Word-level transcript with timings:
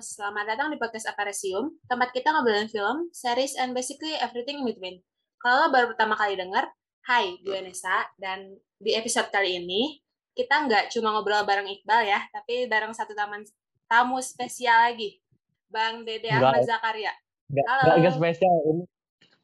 Selamat 0.00 0.48
datang 0.48 0.72
di 0.72 0.80
podcast 0.80 1.12
Aparesium, 1.12 1.76
tempat 1.84 2.16
kita 2.16 2.32
ngobrolin 2.32 2.72
film, 2.72 3.12
series, 3.12 3.52
and 3.60 3.76
basically 3.76 4.16
everything 4.16 4.64
in 4.64 4.64
between. 4.64 4.96
Kalau 5.36 5.68
baru 5.68 5.92
pertama 5.92 6.16
kali 6.16 6.40
denger, 6.40 6.72
hai, 7.04 7.36
gue 7.44 7.60
Nesa, 7.60 8.08
dan 8.16 8.56
di 8.80 8.96
episode 8.96 9.28
kali 9.28 9.60
ini, 9.60 10.00
kita 10.32 10.64
nggak 10.64 10.88
cuma 10.88 11.12
ngobrol 11.12 11.44
bareng 11.44 11.68
Iqbal 11.68 12.08
ya, 12.08 12.16
tapi 12.32 12.64
bareng 12.64 12.96
satu 12.96 13.12
taman 13.12 13.44
tamu 13.92 14.24
spesial 14.24 14.88
lagi, 14.88 15.20
Bang 15.68 16.08
Dede 16.08 16.32
Ahmad 16.32 16.64
Zakaria. 16.64 17.12
Nggak, 17.52 17.64
Halo. 17.68 18.08
spesial, 18.16 18.56
ini 18.72 18.84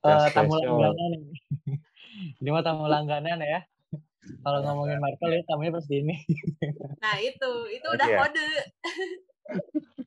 eh, 0.09 0.29
tamu 0.33 0.57
langganan. 0.57 1.21
ini. 1.21 1.37
ini 2.41 2.49
mah 2.49 2.65
tamu 2.65 2.89
langganan 2.89 3.45
ya. 3.45 3.61
Kalau 4.41 4.65
ngomongin 4.65 5.05
Marvel 5.05 5.37
ya 5.37 5.45
tamunya 5.45 5.77
pasti 5.77 6.01
ini. 6.01 6.17
Nah 7.05 7.21
itu, 7.21 7.53
itu 7.77 7.87
udah 7.93 8.09
iya. 8.09 8.19
kode. 8.25 8.49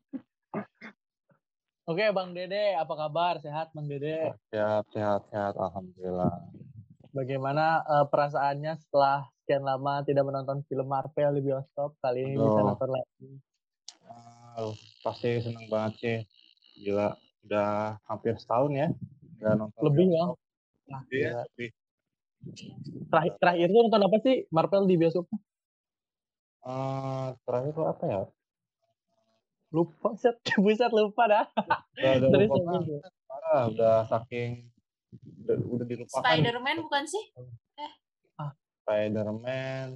Oke, 1.89 2.05
Bang 2.13 2.37
Dede, 2.37 2.77
apa 2.77 2.93
kabar? 2.93 3.41
Sehat, 3.41 3.73
Bang 3.73 3.89
Dede? 3.89 4.37
Sehat, 4.53 4.85
sehat, 4.93 5.25
sehat. 5.33 5.57
Alhamdulillah. 5.57 6.37
Bagaimana 7.09 7.81
eh, 7.81 8.05
perasaannya 8.05 8.77
setelah 8.77 9.25
sekian 9.41 9.65
lama 9.65 10.05
tidak 10.05 10.21
menonton 10.29 10.61
film 10.69 10.85
Marvel 10.85 11.33
di 11.33 11.49
bioskop? 11.49 11.97
Kali 11.97 12.29
ini 12.29 12.37
bisa 12.37 12.61
Aduh. 12.61 12.77
nonton 12.77 12.89
lagi. 12.93 13.29
Ah, 14.05 14.69
pasti 15.01 15.41
seneng 15.41 15.65
banget 15.65 15.93
sih. 15.97 16.17
Gila, 16.77 17.17
udah 17.49 17.97
hampir 18.05 18.37
setahun 18.37 18.69
ya. 18.69 18.87
Nggak 19.41 19.53
nonton 19.57 19.81
Lebih, 19.89 20.05
bioskop. 20.13 20.37
Nah, 20.93 21.01
Iya, 21.09 21.25
gila. 21.25 21.41
lebih. 21.49 21.69
Terakhir, 23.09 23.33
terakhir 23.41 23.67
tuh 23.73 23.81
nonton 23.81 24.03
apa 24.05 24.17
sih 24.21 24.35
Marvel 24.53 24.85
di 24.85 24.93
bioskop? 24.93 25.25
Eh, 26.69 27.27
terakhir 27.49 27.71
tuh 27.73 27.85
apa 27.89 28.03
ya? 28.05 28.21
Lupa, 29.69 30.17
set. 30.17 30.35
Buset, 30.63 30.89
lupa 30.89 31.23
dah. 31.29 31.45
Udah, 31.93 32.39
lupa 32.41 32.55
banget. 32.65 33.05
Parah, 33.29 33.63
udah 33.69 33.95
saking 34.09 34.65
udah, 35.45 35.55
udah 35.57 35.85
dilupakan. 35.85 36.21
Spider-Man 36.21 36.77
bukan 36.85 37.03
sih? 37.05 37.25
Spider-Man. 38.85 39.87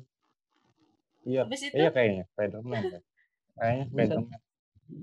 Iya, 1.23 1.41
itu? 1.47 1.73
iya 1.73 1.89
kayaknya 1.89 2.23
Spider-Man. 2.35 2.83
ya. 2.85 2.99
Kayaknya. 3.57 3.85
Spider-Man. 3.89 4.39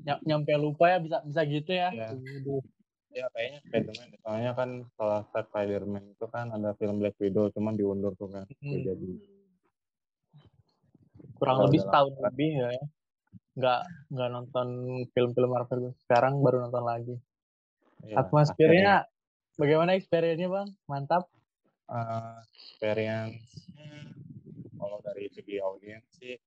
Ny- 0.06 0.22
nyampe 0.28 0.52
lupa 0.54 0.84
ya 0.94 0.98
bisa 1.02 1.18
bisa 1.26 1.40
gitu 1.48 1.72
ya. 1.74 1.90
Iya. 1.90 2.08
Ya 3.10 3.26
kayaknya 3.34 3.60
Spider-Man. 3.66 4.08
Soalnya 4.22 4.52
kan 4.54 4.68
setelah 4.86 5.20
Spider-Man 5.26 6.04
itu 6.14 6.26
kan 6.30 6.46
ada 6.54 6.70
film 6.78 7.02
Black 7.02 7.18
Widow, 7.18 7.50
cuman 7.50 7.74
diundur 7.74 8.14
tuh 8.14 8.30
kan. 8.30 8.46
Hmm. 8.62 8.82
Jadi 8.86 9.10
kurang 11.40 11.56
Udah, 11.56 11.66
lebih 11.66 11.80
setahun 11.80 12.12
lebih 12.20 12.50
ya 12.52 12.68
nggak 13.58 13.80
nggak 14.14 14.28
nonton 14.30 14.68
film-film 15.10 15.50
Marvel 15.50 15.94
sekarang 16.06 16.38
baru 16.44 16.68
nonton 16.68 16.84
lagi. 16.86 17.16
Ya, 18.06 18.24
atmosfernya 18.24 19.04
bagaimana 19.60 19.98
experience-nya 19.98 20.48
bang? 20.48 20.68
Mantap. 20.88 21.28
Uh, 21.90 22.38
experience 22.54 23.66
kalau 24.78 25.02
dari 25.02 25.26
segi 25.34 25.58
audiens 25.58 26.06
sih 26.16 26.38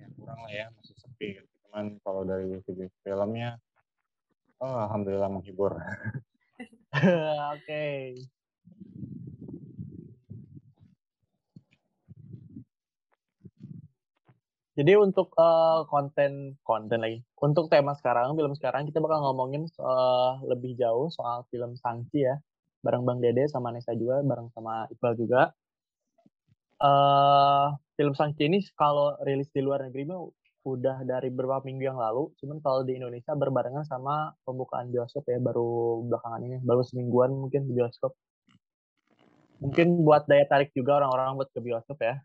ya 0.00 0.08
kurang 0.16 0.40
lah 0.42 0.52
ya 0.52 0.66
masih 0.74 0.96
sepi. 0.96 1.38
Gitu. 1.38 1.48
cuman 1.68 2.00
kalau 2.00 2.24
dari 2.24 2.48
segi 2.64 2.86
filmnya 3.04 3.60
oh 4.58 4.88
alhamdulillah 4.88 5.30
menghibur. 5.30 5.76
Oke 7.54 8.16
jadi 14.74 14.98
untuk 14.98 15.30
eh, 15.38 15.80
konten 15.86 16.58
konten 16.66 16.98
lagi. 16.98 17.22
Untuk 17.38 17.70
tema 17.70 17.94
sekarang 17.94 18.34
film 18.34 18.58
sekarang 18.58 18.90
kita 18.90 18.98
bakal 18.98 19.22
ngomongin 19.22 19.70
eh, 19.70 20.32
lebih 20.50 20.74
jauh 20.74 21.06
soal 21.14 21.46
film 21.54 21.78
Sangchi 21.78 22.26
ya. 22.26 22.34
Bareng 22.82 23.06
Bang 23.06 23.22
Dede 23.22 23.46
sama 23.48 23.70
Nesa 23.70 23.94
juga 23.94 24.20
bareng 24.26 24.50
sama 24.50 24.90
Iqbal 24.90 25.14
juga. 25.14 25.54
Eh 26.82 27.68
film 27.94 28.14
Sangchi 28.18 28.50
ini 28.50 28.58
kalau 28.74 29.14
rilis 29.22 29.46
di 29.54 29.62
luar 29.62 29.86
negeri 29.86 30.10
mah 30.10 30.26
udah 30.66 31.06
dari 31.06 31.30
beberapa 31.30 31.62
minggu 31.62 31.94
yang 31.94 31.98
lalu. 32.02 32.34
Cuman 32.42 32.58
kalau 32.58 32.82
di 32.82 32.98
Indonesia 32.98 33.30
berbarengan 33.38 33.86
sama 33.86 34.34
pembukaan 34.42 34.90
bioskop 34.90 35.22
ya 35.30 35.38
baru 35.38 36.02
belakangan 36.02 36.42
ini. 36.50 36.58
Baru 36.66 36.82
semingguan 36.82 37.30
mungkin 37.30 37.70
di 37.70 37.78
bioskop. 37.78 38.10
Mungkin 39.62 40.02
buat 40.02 40.26
daya 40.26 40.50
tarik 40.50 40.74
juga 40.74 40.98
orang-orang 40.98 41.38
buat 41.38 41.48
ke 41.54 41.62
bioskop 41.62 42.02
ya. 42.02 42.18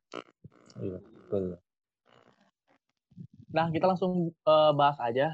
Iya 0.81 0.97
betul 0.97 1.69
Nah, 3.49 3.67
kita 3.73 3.89
langsung 3.89 4.29
eh, 4.31 4.71
bahas 4.77 4.97
aja 5.01 5.33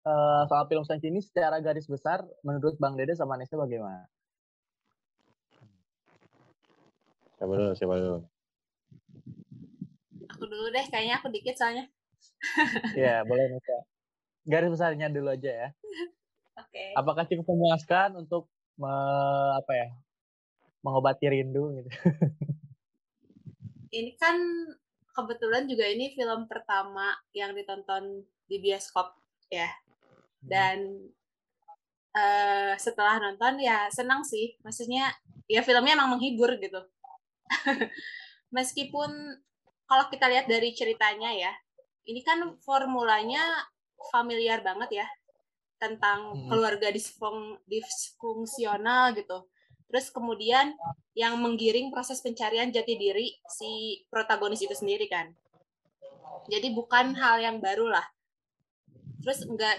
Eh, 0.00 0.42
soal 0.48 0.64
film 0.64 0.80
Shang-Chi 0.80 1.12
ini 1.12 1.20
secara 1.20 1.60
garis 1.60 1.84
besar 1.84 2.24
menurut 2.40 2.80
Bang 2.80 2.96
Dede 2.96 3.12
sama 3.12 3.36
Nesa 3.36 3.60
bagaimana? 3.60 4.08
siapa 7.36 7.52
dulu 7.56 7.72
siapa 7.76 7.94
dulu 7.96 8.18
Aku 10.32 10.44
dulu 10.48 10.72
deh, 10.72 10.84
kayaknya 10.88 11.20
aku 11.20 11.28
dikit 11.28 11.56
soalnya. 11.56 11.84
Iya, 12.96 13.28
boleh 13.28 13.44
Nesa. 13.52 13.76
Garis 14.48 14.72
besarnya 14.72 15.12
dulu 15.12 15.36
aja 15.36 15.52
ya. 15.52 15.68
Oke. 16.56 16.96
Apakah 16.96 17.28
cukup 17.28 17.44
memuaskan 17.52 18.24
untuk 18.24 18.48
me- 18.80 19.52
apa 19.60 19.72
ya? 19.76 19.88
mengobati 20.80 21.28
rindu 21.28 21.76
gitu. 21.76 21.92
Ini 24.00 24.16
kan 24.16 24.36
kebetulan 25.22 25.68
juga 25.68 25.84
ini 25.84 26.16
film 26.16 26.48
pertama 26.48 27.12
yang 27.36 27.52
ditonton 27.52 28.24
di 28.48 28.56
bioskop 28.58 29.12
ya. 29.52 29.68
Dan 30.40 31.04
eh, 32.16 32.72
setelah 32.80 33.20
nonton 33.20 33.60
ya 33.60 33.86
senang 33.92 34.24
sih. 34.24 34.56
Maksudnya 34.64 35.12
ya 35.46 35.60
filmnya 35.60 35.94
emang 35.98 36.16
menghibur 36.16 36.56
gitu. 36.58 36.80
Meskipun 38.56 39.10
kalau 39.86 40.06
kita 40.08 40.30
lihat 40.30 40.46
dari 40.46 40.70
ceritanya 40.74 41.30
ya, 41.34 41.52
ini 42.06 42.22
kan 42.22 42.42
formulanya 42.62 43.42
familiar 44.14 44.62
banget 44.62 45.04
ya 45.04 45.06
tentang 45.80 46.34
Hmm. 46.36 46.48
keluarga 46.52 46.88
disfung, 46.92 47.56
disfungsional 47.66 49.16
gitu. 49.16 49.48
Terus 49.90 50.14
kemudian 50.14 50.78
yang 51.18 51.34
menggiring 51.42 51.90
proses 51.90 52.22
pencarian 52.22 52.70
jati 52.70 52.94
diri 52.94 53.34
si 53.50 54.00
protagonis 54.06 54.62
itu 54.62 54.70
sendiri 54.72 55.10
kan. 55.10 55.34
Jadi 56.46 56.70
bukan 56.70 57.18
hal 57.18 57.42
yang 57.42 57.58
baru 57.58 57.90
lah. 57.90 58.06
Terus 59.20 59.44
nggak 59.50 59.76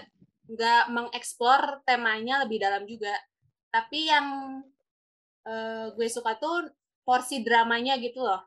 nggak 0.52 0.82
mengeksplor 0.92 1.80
temanya 1.88 2.44
lebih 2.44 2.60
dalam 2.60 2.84
juga. 2.84 3.16
Tapi 3.72 4.12
yang 4.12 4.60
eh, 5.48 5.86
gue 5.96 6.08
suka 6.12 6.36
tuh 6.36 6.68
porsi 7.08 7.40
dramanya 7.40 7.96
gitu 7.96 8.20
loh. 8.20 8.44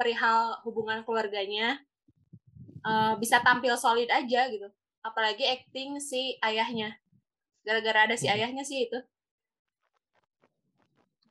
Perihal 0.00 0.64
hubungan 0.64 1.04
keluarganya 1.04 1.76
eh, 2.88 3.14
bisa 3.20 3.44
tampil 3.44 3.76
solid 3.76 4.08
aja 4.08 4.48
gitu. 4.48 4.72
Apalagi 5.04 5.44
acting 5.44 6.00
si 6.00 6.40
ayahnya. 6.40 6.96
Gara-gara 7.62 8.08
ada 8.08 8.16
si 8.16 8.26
Hmm. 8.26 8.34
ayahnya 8.40 8.64
sih 8.64 8.88
itu. 8.88 8.98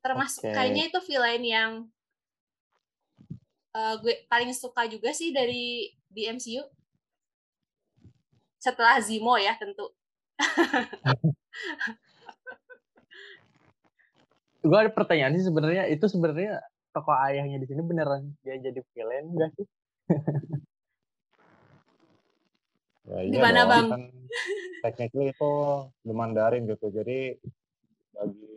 Termasuk 0.01 0.41
Oke. 0.43 0.53
kayaknya 0.53 0.89
itu 0.89 0.99
villain 1.05 1.43
yang 1.45 1.71
eh, 3.77 3.95
gue 4.01 4.13
paling 4.25 4.51
suka 4.51 4.89
juga 4.89 5.13
sih 5.13 5.29
dari 5.29 5.93
di 6.09 6.27
MCU. 6.27 6.65
Setelah 8.61 9.01
Zemo 9.01 9.37
ya 9.37 9.57
tentu. 9.57 9.89
Gue 14.61 14.77
ada 14.77 14.93
pertanyaan 14.93 15.33
sih 15.33 15.49
sebenarnya 15.49 15.89
itu 15.89 16.05
sebenarnya 16.05 16.61
tokoh 16.93 17.17
ayahnya 17.17 17.57
di 17.57 17.65
sini 17.65 17.81
beneran 17.81 18.29
dia 18.45 18.61
jadi 18.61 18.77
villain 18.93 19.25
enggak 19.33 19.49
sih? 19.57 19.65
ya 23.09 23.25
iya 23.25 23.33
Gimana, 23.33 23.65
dong, 23.65 23.69
Bang? 23.73 23.87
kan 23.89 24.01
technically 24.85 25.33
itu 25.33 25.51
the 26.05 26.13
Mandarin 26.13 26.69
gitu 26.69 26.93
jadi 26.93 27.41
bagi 28.13 28.50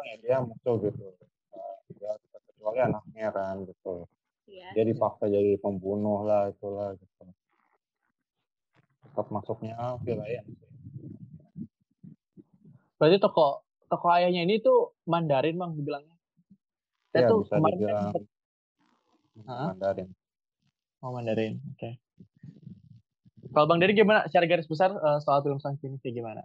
orang 0.00 0.08
ya 0.08 0.16
dia 0.24 0.36
musuh 0.40 0.74
gitu 0.80 1.04
Nah, 1.52 1.76
ya 2.00 2.12
kecuali 2.48 2.80
anaknya 2.80 3.28
kan 3.36 3.56
gitu 3.68 4.08
Iya. 4.48 4.72
dia 4.72 4.84
dipaksa 4.88 5.28
jadi 5.28 5.60
pembunuh 5.60 6.24
lah 6.24 6.48
itulah 6.48 6.96
gitu 6.96 7.22
tetap 9.04 9.26
masuknya 9.28 9.76
villain 10.00 10.44
sih 10.48 10.68
Berarti 12.96 13.16
tokoh 13.16 13.64
tokoh 13.88 14.10
ayahnya 14.12 14.44
ini 14.44 14.60
tuh 14.60 14.92
Mandarin 15.08 15.56
bang 15.56 15.72
dibilangnya. 15.72 16.16
Saya 17.16 17.24
ya 17.24 17.28
tuh 17.32 17.48
bisa 17.48 17.56
kemarin 17.56 17.78
kan 17.80 17.80
dibilang? 17.80 18.12
Mandarin 19.72 20.08
Oh 21.00 21.16
Mandarin, 21.16 21.64
oke. 21.64 21.96
Kalau 23.56 23.64
Bang 23.64 23.80
Dede 23.80 23.96
gimana? 23.96 24.28
Secara 24.28 24.44
garis 24.44 24.68
besar 24.68 24.92
eh, 24.92 25.18
soal 25.24 25.40
film 25.40 25.56
Shang-Chi 25.56 25.88
ini 25.88 25.96
kayak 25.96 26.12
gimana? 26.20 26.44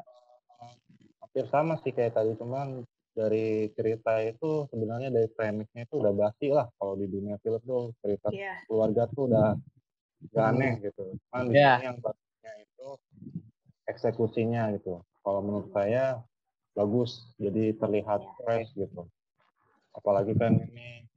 hampir 1.36 1.52
sama 1.52 1.76
sih 1.84 1.92
kayak 1.92 2.16
tadi 2.16 2.32
cuman 2.40 2.88
dari 3.16 3.72
cerita 3.72 4.20
itu 4.20 4.68
sebenarnya 4.68 5.08
dari 5.08 5.32
premisnya 5.32 5.88
itu 5.88 6.04
udah 6.04 6.12
basi 6.12 6.52
lah 6.52 6.68
kalau 6.76 7.00
di 7.00 7.08
dunia 7.08 7.40
film 7.40 7.64
tuh 7.64 7.96
cerita 8.04 8.28
Iya. 8.30 8.60
keluarga 8.68 9.08
tuh 9.08 9.32
udah 9.32 9.56
udah 10.32 10.44
Hmm. 10.44 10.52
aneh 10.60 10.74
gitu. 10.84 11.16
Cuman 11.32 11.48
di 11.48 11.56
sini 11.56 11.86
yang 11.88 11.98
basisnya 12.04 12.52
eksekusinya 13.86 14.64
gitu. 14.78 15.00
Kalau 15.24 15.40
menurut 15.42 15.70
saya 15.72 16.22
bagus, 16.76 17.32
jadi 17.40 17.72
terlihat 17.78 18.22
Iya. 18.22 18.32
fresh 18.44 18.72
gitu. 18.76 19.08
Apalagi 19.96 20.36
kan 20.36 20.60
ini 20.60 21.08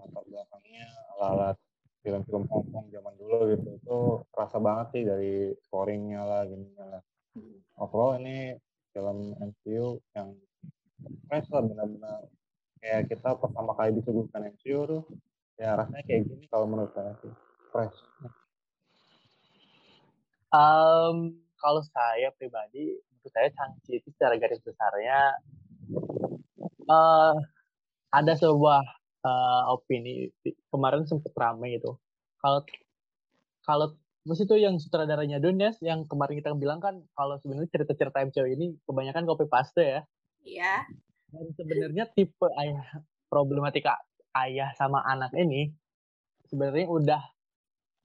latar 0.00 0.24
belakangnya 0.26 0.86
ala-ala 1.14 1.48
film-film 2.00 2.48
Hongkong 2.48 2.88
zaman 2.88 3.14
dulu 3.20 3.52
gitu, 3.52 3.68
itu 3.76 3.98
terasa 4.32 4.56
banget 4.56 4.86
sih 4.96 5.02
dari 5.04 5.34
scoringnya 5.68 6.22
lah, 6.24 6.42
gini 6.48 6.72
lah. 6.78 7.02
Hmm. 7.36 7.58
Overall 7.76 8.16
ini 8.22 8.56
film 8.96 9.36
MCU 9.36 10.00
yang 10.16 10.32
lah 11.28 11.62
benar-benar 11.64 12.26
kayak 12.78 13.10
kita 13.10 13.30
pertama 13.38 13.72
kali 13.74 13.98
disuguhkan 13.98 14.50
MCU 14.54 14.80
tuh 14.86 15.02
ya 15.58 15.74
rasanya 15.74 16.04
kayak 16.06 16.30
gini 16.30 16.44
kalau 16.50 16.66
menurut 16.70 16.94
saya 16.94 17.14
sih 17.22 17.32
fresh. 17.74 17.98
Um, 20.48 21.36
kalau 21.60 21.84
saya 21.84 22.32
pribadi, 22.32 22.96
menurut 22.96 23.32
saya 23.34 23.52
Shang-Chi 23.52 24.00
itu 24.00 24.08
secara 24.16 24.40
garis 24.40 24.62
besarnya 24.64 25.36
eh 26.88 27.34
ada 28.08 28.32
sebuah 28.32 28.80
eh, 29.28 29.62
opini 29.68 30.32
kemarin 30.72 31.04
sempat 31.04 31.36
ramai 31.36 31.76
gitu. 31.76 32.00
Kalau 32.40 32.64
kalau 33.66 33.86
Terus 34.28 34.44
itu 34.44 34.60
yang 34.60 34.76
sutradaranya 34.76 35.40
Dunes 35.40 35.80
yang 35.80 36.04
kemarin 36.04 36.36
kita 36.36 36.52
bilang 36.52 36.84
kan 36.84 37.00
kalau 37.16 37.40
sebenarnya 37.40 37.72
cerita-cerita 37.72 38.28
MCU 38.28 38.44
ini 38.44 38.76
kebanyakan 38.84 39.24
copy 39.24 39.48
paste 39.48 39.80
ya. 39.80 40.00
Iya. 40.48 40.74
Dan 41.28 41.46
sebenarnya 41.52 42.04
tipe 42.16 42.48
ayah 42.56 43.04
problematika 43.28 44.00
ayah 44.32 44.72
sama 44.80 45.04
anak 45.04 45.36
ini 45.36 45.68
sebenarnya 46.48 46.88
udah 46.88 47.22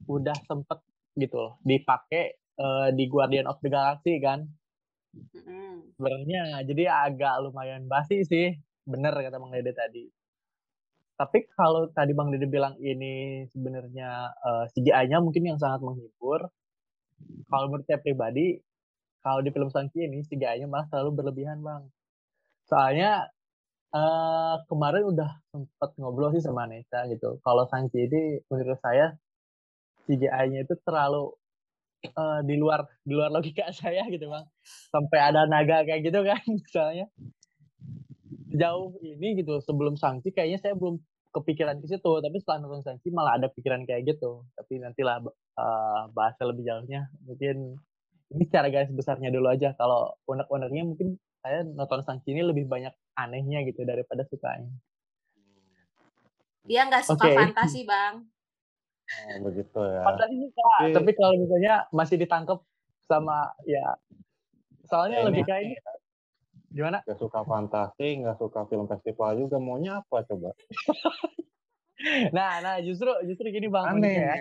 udah 0.04 0.36
sempet 0.44 0.84
gitu 1.16 1.40
loh 1.40 1.56
dipakai 1.64 2.36
uh, 2.60 2.92
di 2.92 3.08
Guardian 3.08 3.48
of 3.48 3.56
the 3.64 3.72
Galaxy 3.72 4.20
kan. 4.20 4.44
Mm-mm. 5.14 5.94
Sebenarnya 5.96 6.60
jadi 6.68 6.84
agak 6.90 7.40
lumayan 7.48 7.88
basi 7.88 8.26
sih. 8.26 8.52
Bener 8.84 9.14
kata 9.16 9.40
Bang 9.40 9.54
Dede 9.54 9.72
tadi. 9.72 10.04
Tapi 11.14 11.46
kalau 11.54 11.88
tadi 11.94 12.12
Bang 12.12 12.34
Dede 12.34 12.50
bilang 12.50 12.74
ini 12.82 13.46
sebenarnya 13.48 14.34
uh, 14.34 14.64
CGI-nya 14.74 15.22
mungkin 15.22 15.46
yang 15.54 15.58
sangat 15.62 15.80
menghibur. 15.80 16.50
Kalau 17.46 17.70
menurut 17.70 17.86
saya 17.86 18.02
pribadi, 18.02 18.58
kalau 19.22 19.40
di 19.40 19.54
film 19.54 19.70
Shang-Chi 19.70 20.10
ini 20.10 20.26
CGI-nya 20.26 20.66
malah 20.66 20.90
selalu 20.90 21.22
berlebihan 21.22 21.62
Bang. 21.62 21.93
Soalnya 22.64 23.28
uh, 23.94 24.56
kemarin 24.66 25.04
udah 25.14 25.30
sempat 25.52 25.90
ngobrol 26.00 26.34
sih 26.34 26.42
sama 26.42 26.66
Nesa 26.66 27.06
gitu. 27.12 27.38
Kalau 27.44 27.64
Shang-Chi 27.70 28.10
ini 28.10 28.22
menurut 28.50 28.80
saya 28.82 29.14
CGI-nya 30.04 30.68
itu 30.68 30.74
terlalu 30.84 31.32
uh, 32.12 32.40
di 32.44 32.54
luar 32.60 32.84
di 33.06 33.12
luar 33.16 33.32
logika 33.32 33.70
saya 33.76 34.04
gitu 34.10 34.28
Bang. 34.28 34.44
Sampai 34.90 35.18
ada 35.22 35.46
naga 35.48 35.86
kayak 35.86 36.02
gitu 36.04 36.20
kan 36.26 36.42
misalnya. 36.60 37.06
Sejauh 38.54 38.94
ini 39.02 39.42
gitu 39.42 39.58
sebelum 39.66 39.98
sanksi 39.98 40.30
kayaknya 40.30 40.62
saya 40.62 40.74
belum 40.78 41.02
kepikiran 41.34 41.82
ke 41.82 41.86
situ. 41.90 42.12
Tapi 42.22 42.36
setelah 42.38 42.58
nonton 42.62 42.82
sanksi 42.86 43.10
malah 43.10 43.38
ada 43.38 43.50
pikiran 43.50 43.82
kayak 43.86 44.06
gitu. 44.06 44.46
Tapi 44.54 44.78
nantilah 44.82 45.22
uh, 45.58 46.02
bahasa 46.14 46.46
lebih 46.46 46.62
jauhnya. 46.66 47.10
Mungkin 47.26 47.78
ini 48.34 48.44
secara 48.46 48.70
garis 48.70 48.94
besarnya 48.94 49.34
dulu 49.34 49.50
aja. 49.50 49.74
Kalau 49.74 50.14
unek-uneknya 50.30 50.86
mungkin 50.86 51.18
saya 51.44 51.60
nonton 51.60 52.00
ini 52.24 52.40
lebih 52.40 52.64
banyak 52.64 52.96
anehnya 53.20 53.60
gitu 53.68 53.84
daripada 53.84 54.24
sukanya 54.24 54.72
Dia 56.64 56.88
nggak 56.88 57.04
suka 57.04 57.28
Oke. 57.28 57.36
fantasi, 57.36 57.84
Bang. 57.84 58.24
Oh, 59.04 59.52
begitu 59.52 59.76
ya. 59.84 60.00
Fantasi 60.00 60.34
suka 60.40 60.64
Tapi- 60.64 60.94
tapi 60.96 61.10
kalau 61.12 61.34
misalnya 61.36 61.74
masih 61.92 62.16
ditangkap 62.16 62.64
sama 63.04 63.52
ya 63.68 63.84
soalnya 64.88 65.20
Ya, 65.20 65.24
lebih 65.28 65.44
ini 65.44 65.48
kayak 65.52 65.62
ini 65.68 65.76
gimana 66.72 66.98
Gak 67.04 67.20
suka 67.20 67.44
fantasi, 67.44 68.24
nggak 68.24 68.40
suka 68.40 68.64
film 68.64 68.88
festival 68.88 69.36
juga. 69.36 69.60
Maunya 69.60 70.00
apa 70.00 70.24
coba? 70.24 70.56
nah 72.36 72.64
nah 72.64 72.80
justru 72.80 73.12
justru 73.28 73.52
gini 73.52 73.68
bang 73.68 73.84
Aneh. 73.84 74.00
uniknya 74.00 74.24
ya. 74.24 74.36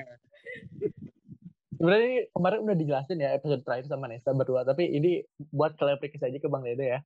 Sebenarnya 1.83 2.07
ini 2.07 2.19
kemarin 2.31 2.59
udah 2.63 2.77
dijelasin 2.79 3.19
ya 3.19 3.35
episode 3.35 3.59
terakhir 3.67 3.91
sama 3.91 4.07
Nesa 4.07 4.31
berdua 4.31 4.63
tapi 4.63 4.87
ini 4.87 5.19
buat 5.51 5.75
klarifikasi 5.75 6.31
aja 6.31 6.39
ke 6.39 6.47
Bang 6.47 6.63
Dede 6.63 6.95
ya. 6.95 6.99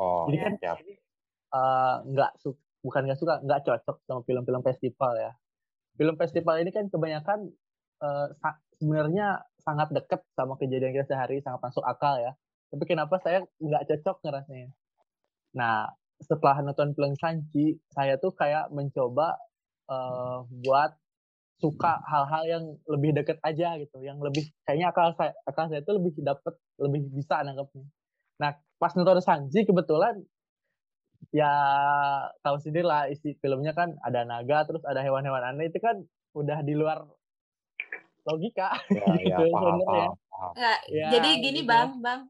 Oh, 0.00 0.24
Jadi 0.32 0.36
kan 0.40 0.52
siap. 0.56 0.76
eh, 0.80 1.96
nggak 2.08 2.32
su 2.40 2.56
bukan 2.80 3.04
nggak 3.04 3.20
suka 3.20 3.44
nggak 3.44 3.68
cocok 3.68 4.00
sama 4.08 4.24
film-film 4.24 4.64
festival 4.64 5.12
ya. 5.20 5.36
Film 6.00 6.16
festival 6.16 6.56
ini 6.64 6.72
kan 6.72 6.88
kebanyakan 6.88 7.52
sa- 8.40 8.60
sebenarnya 8.80 9.44
sangat 9.60 9.92
dekat 9.92 10.24
sama 10.32 10.56
kejadian 10.56 10.96
kita 10.96 11.04
sehari 11.12 11.44
sangat 11.44 11.60
masuk 11.60 11.84
akal 11.84 12.16
ya. 12.16 12.32
Tapi 12.72 12.84
kenapa 12.88 13.20
saya 13.20 13.44
nggak 13.60 13.92
cocok 13.92 14.24
ngerasanya? 14.24 14.72
Nah 15.52 15.92
setelah 16.16 16.64
nonton 16.64 16.96
film 16.96 17.12
Sanchi 17.20 17.76
saya 17.92 18.16
tuh 18.16 18.32
kayak 18.32 18.72
mencoba 18.72 19.36
eh, 19.92 20.38
buat 20.64 20.96
suka 21.64 21.96
hal-hal 22.04 22.44
yang 22.44 22.64
lebih 22.84 23.16
deket 23.16 23.40
aja 23.40 23.80
gitu 23.80 24.04
yang 24.04 24.20
lebih 24.20 24.44
kayaknya 24.68 24.92
akal 24.92 25.16
saya 25.16 25.32
akal 25.48 25.64
saya 25.72 25.80
tuh 25.80 25.96
lebih 25.96 26.12
dapet 26.20 26.52
lebih 26.76 27.08
bisa 27.16 27.40
nangkepnya 27.40 27.88
nah 28.36 28.52
pas 28.76 28.92
nonton 28.92 29.24
Sanji 29.24 29.64
kebetulan 29.64 30.20
ya 31.32 31.48
tahu 32.44 32.60
sendiri 32.60 32.84
lah 32.84 33.08
isi 33.08 33.32
filmnya 33.40 33.72
kan 33.72 33.96
ada 34.04 34.28
naga 34.28 34.68
terus 34.68 34.84
ada 34.84 35.00
hewan-hewan 35.00 35.40
aneh 35.56 35.72
itu 35.72 35.80
kan 35.80 36.04
udah 36.36 36.60
di 36.60 36.76
luar 36.76 37.08
logika 38.28 38.76
Ya, 38.92 39.00
ya, 39.00 39.16
Gitu, 39.24 39.42
paham, 39.52 39.80
sebenarnya. 39.80 40.06
paham, 40.08 40.12
paham. 40.30 40.52
Nggak, 40.54 40.78
Ya, 40.92 41.08
jadi 41.16 41.30
gini, 41.40 41.60
gitu. 41.64 41.70
Bang, 41.70 41.90
Bang. 42.04 42.20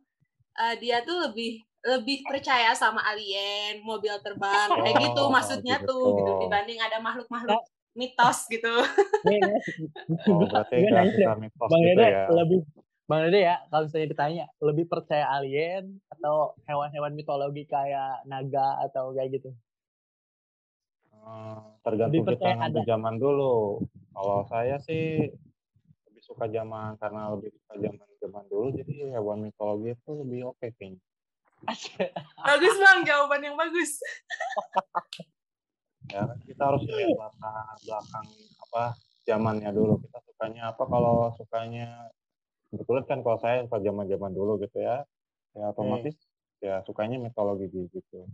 Eh, 0.54 0.74
dia 0.78 1.02
tuh 1.02 1.16
lebih 1.30 1.52
lebih 1.84 2.24
percaya 2.24 2.72
sama 2.72 3.04
alien, 3.04 3.84
mobil 3.84 4.14
terbang, 4.24 4.72
kayak 4.72 4.94
Oh, 4.96 5.02
gitu 5.04 5.22
maksudnya 5.28 5.76
gitu. 5.82 5.88
tuh 5.92 6.04
gitu 6.16 6.32
dibanding 6.46 6.78
ada 6.80 6.96
makhluk-makhluk 7.02 7.60
mitos 7.94 8.38
gitu. 8.50 8.72
nih 9.24 9.38
nih 9.40 9.60
Oh, 10.28 10.44
berarti 10.44 10.76
mitos 10.84 11.70
bang 11.70 11.80
gitu 11.82 11.90
Dede 11.96 12.06
ya. 12.12 12.24
lebih 12.30 12.58
bang 13.08 13.20
Dede 13.26 13.40
ya 13.40 13.56
kalau 13.70 13.82
misalnya 13.88 14.08
ditanya 14.12 14.44
lebih 14.60 14.84
percaya 14.90 15.24
alien 15.38 15.84
atau 16.12 16.52
hewan-hewan 16.68 17.12
mitologi 17.16 17.64
kayak 17.64 18.22
naga 18.28 18.84
atau 18.84 19.14
kayak 19.16 19.40
gitu 19.40 19.50
Eh, 21.24 21.58
tergantung 21.80 22.24
Lebih 22.28 22.36
kita 22.36 22.48
ngambil 22.60 22.82
zaman 22.84 23.14
dulu. 23.16 23.80
Kalau 24.12 24.38
saya 24.46 24.76
sih 24.84 25.32
lebih 26.06 26.22
suka 26.22 26.44
zaman 26.52 27.00
karena 27.00 27.32
lebih 27.32 27.50
suka 27.56 27.74
zaman 27.80 28.08
zaman 28.20 28.44
dulu 28.52 28.66
jadi 28.76 28.94
hewan 29.16 29.38
mitologi 29.48 29.96
itu 29.96 30.10
lebih 30.12 30.40
oke 30.52 30.66
kayaknya. 30.76 31.00
bagus, 32.44 32.74
Bang, 32.76 33.08
jawaban 33.08 33.40
yang 33.40 33.56
bagus. 33.56 33.96
Ya 36.12 36.20
kan 36.28 36.38
kita 36.44 36.62
harus 36.68 36.82
lihat 36.84 37.16
latar 37.16 37.76
belakang 37.84 38.26
apa 38.68 38.82
zamannya 39.24 39.70
dulu. 39.72 39.94
Kita 40.04 40.18
sukanya 40.28 40.62
apa 40.74 40.84
kalau 40.84 41.32
sukanya 41.40 42.12
kebetulan 42.68 43.04
kan 43.08 43.18
kalau 43.24 43.38
saya 43.40 43.64
suka 43.64 43.80
zaman 43.80 44.04
zaman 44.10 44.32
dulu 44.36 44.60
gitu 44.60 44.78
ya. 44.84 45.08
Ya 45.54 45.70
otomatis 45.70 46.16
ya 46.60 46.82
sukanya 46.84 47.16
mitologi 47.16 47.68
gitu. 47.70 48.28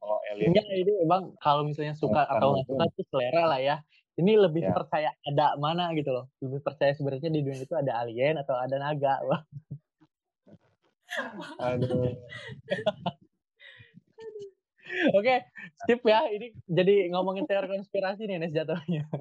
Kalau 0.00 0.18
alien 0.32 0.52
Enggak, 0.52 0.66
ini 0.70 0.92
emang 1.04 1.22
kalau 1.40 1.64
misalnya 1.66 1.96
suka 1.96 2.24
atau 2.28 2.56
nggak 2.56 2.66
suka 2.68 2.84
itu 2.88 3.02
selera 3.10 3.44
lah 3.48 3.60
ya. 3.60 3.76
Ini 4.14 4.38
lebih 4.38 4.62
Ya. 4.62 4.70
percaya 4.70 5.10
ada 5.26 5.58
mana 5.58 5.90
gitu 5.98 6.14
loh. 6.14 6.30
Lebih 6.38 6.62
percaya 6.62 6.94
sebenarnya 6.94 7.34
di 7.34 7.42
dunia 7.42 7.66
itu 7.66 7.74
ada 7.74 7.98
alien 7.98 8.38
atau 8.38 8.54
ada 8.54 8.78
naga. 8.78 9.18
Wah, 9.26 9.42
aduh 11.74 12.14
Oke, 15.12 15.34
skip 15.80 16.00
ya. 16.02 16.26
Ini 16.28 16.46
jadi 16.64 16.94
ngomongin 17.10 17.44
teori 17.44 17.68
konspirasi 17.70 18.24
nih 18.24 18.38
Nes 18.38 18.52
jatuhnya. 18.52 19.04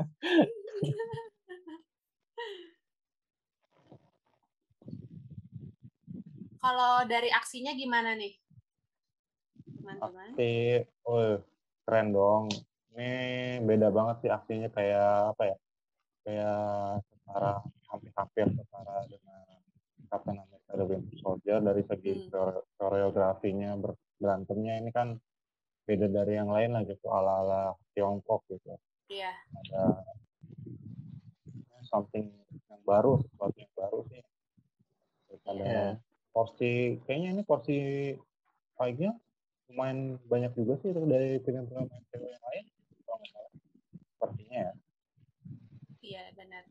Kalau 6.59 7.03
dari 7.05 7.27
aksinya 7.29 7.75
gimana 7.75 8.15
nih? 8.15 8.33
Teman-teman. 9.83 10.31
aksi 10.31 10.53
oh 11.03 11.43
keren 11.83 12.15
dong 12.15 12.47
ini 12.95 13.11
beda 13.67 13.91
banget 13.91 14.15
sih 14.23 14.31
aksinya 14.31 14.71
kayak 14.71 15.35
apa 15.35 15.43
ya 15.43 15.55
kayak 16.23 16.57
setara 17.03 17.53
hampir-hampir 17.91 18.47
setara 18.55 18.95
dengan 19.11 19.43
Captain 20.07 20.37
America 20.39 20.71
The 20.71 20.85
Winter 20.87 21.15
Soldier 21.19 21.59
dari 21.59 21.83
segi 21.83 22.11
Hmm. 22.15 22.27
kore- 22.31 22.63
koreografinya 22.79 23.75
ber- 23.75 23.99
berantemnya 24.15 24.79
ini 24.79 24.91
kan 24.95 25.19
beda 25.83 26.07
dari 26.07 26.39
yang 26.39 26.47
lain 26.47 26.71
lah 26.71 26.83
gitu 26.83 27.05
ala-ala 27.07 27.75
Tiongkok 27.91 28.47
gitu 28.47 28.75
Iya. 29.11 29.31
ada 29.35 29.83
something 31.85 32.31
yang 32.71 32.81
baru 32.87 33.19
sesuatu 33.19 33.57
yang 33.59 33.73
baru 33.75 33.99
sih 34.07 34.23
ada 35.43 35.63
Iya. 35.63 35.85
porsi 36.31 36.71
kayaknya 37.03 37.29
ini 37.35 37.41
porsi 37.43 37.75
fight-nya 38.79 39.11
lumayan 39.69 40.17
banyak 40.25 40.55
juga 40.55 40.79
sih 40.81 40.95
dari 40.95 41.37
film-film 41.43 41.87
yang 41.89 42.43
lain 42.47 42.65
kalau 43.03 43.17
nggak 43.19 43.31
salah 43.31 43.51
sepertinya 44.15 44.59
ya 44.59 44.73
Iya, 46.03 46.23
benar. 46.35 46.63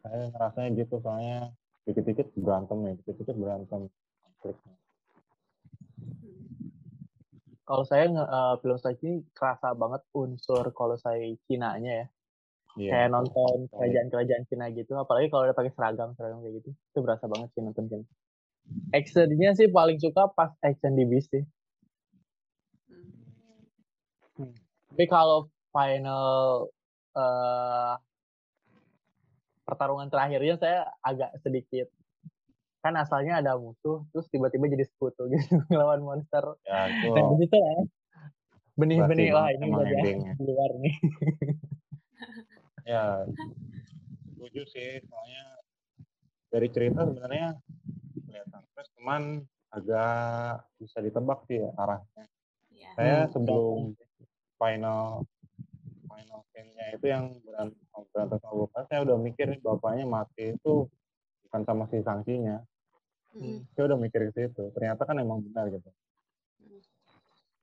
saya 0.00 0.30
ngerasanya 0.32 0.70
gitu 0.80 0.96
soalnya 1.02 1.50
dikit-dikit 1.84 2.32
berantem 2.38 2.78
ya 2.88 2.92
dikit-dikit 3.04 3.36
berantem 3.36 3.80
konfliknya 4.24 4.74
Kalau 7.70 7.86
saya 7.86 8.10
eh, 8.10 8.54
film 8.66 8.78
ini 8.82 9.22
kerasa 9.30 9.78
banget 9.78 10.02
unsur 10.10 10.74
kalau 10.74 10.98
saya 10.98 11.22
Cina-nya 11.46 12.02
ya. 12.02 12.06
Iya, 12.78 12.90
kayak 12.90 13.08
nonton 13.14 13.66
kerajaan-kerajaan 13.70 14.44
Cina 14.50 14.70
gitu. 14.74 14.98
Apalagi 14.98 15.30
kalau 15.30 15.46
udah 15.46 15.54
pakai 15.54 15.70
seragam 15.74 16.14
seragam 16.18 16.42
kayak 16.42 16.62
gitu, 16.62 16.70
itu 16.74 16.98
berasa 16.98 17.30
banget 17.30 17.50
sih 17.54 17.62
nonton 17.62 17.86
film. 17.86 18.06
Actionnya 18.90 19.54
sih 19.58 19.66
paling 19.70 19.98
suka 20.02 20.30
pas 20.34 20.50
action 20.62 20.98
di 20.98 21.06
bis 21.06 21.26
sih. 21.30 21.42
Hmm. 24.38 24.54
Tapi 24.90 25.04
kalau 25.06 25.46
final 25.70 26.66
eh 27.14 27.94
pertarungan 29.66 30.10
terakhirnya 30.10 30.58
saya 30.58 30.78
agak 31.06 31.30
sedikit 31.46 31.86
kan 32.80 32.96
asalnya 32.96 33.38
ada 33.38 33.54
musuh 33.54 34.08
terus 34.08 34.26
tiba-tiba 34.28 34.66
jadi 34.66 34.84
sekutu 34.84 35.28
gitu 35.28 35.40
ngelawan 35.68 36.00
monster. 36.00 36.56
ya 36.64 36.88
itu 36.88 37.08
Dan 37.12 37.24
di 37.28 37.36
situ 37.40 37.56
ya 37.56 37.72
benih-benih 38.80 39.28
wah 39.30 39.48
emang- 39.48 39.52
ini 39.52 39.66
udah 39.68 39.84
di 39.90 40.12
luar 40.40 40.70
nih. 40.78 40.94
ya 42.82 43.04
setuju 44.32 44.62
sih 44.66 44.90
soalnya 45.04 45.44
dari 46.48 46.68
cerita 46.68 47.04
sebenarnya 47.04 47.48
kelihatan 48.24 48.60
terus 48.72 48.88
cuman 48.96 49.22
agak 49.70 50.64
bisa 50.76 50.98
ditebak 50.98 51.44
sih 51.46 51.60
ya 51.60 51.70
arahnya 51.76 52.24
Iya. 52.70 52.90
saya 52.96 53.16
Hmm, 53.20 53.32
sebelum 53.34 53.78
final 54.56 55.28
final 56.08 56.40
scene-nya 56.48 56.86
itu 56.96 57.06
yang 57.06 57.36
berantem 57.44 57.76
berantem 58.10 58.38
sama 58.40 58.54
bapak 58.64 58.82
saya 58.88 59.00
udah 59.04 59.16
mikir 59.16 59.46
nih 59.46 59.60
bapaknya 59.60 60.06
mati 60.06 60.56
itu 60.56 60.88
bukan 61.44 61.62
sama 61.62 61.84
si 61.86 62.00
sanksinya 62.00 62.62
Mm-mm. 63.36 63.66
saya 63.74 63.84
udah 63.90 63.98
mikir 63.98 64.20
ke 64.28 64.32
situ 64.34 64.64
ternyata 64.74 65.02
kan 65.06 65.16
emang 65.18 65.40
benar 65.44 65.70
gitu 65.70 65.90
Hmm. 66.60 66.76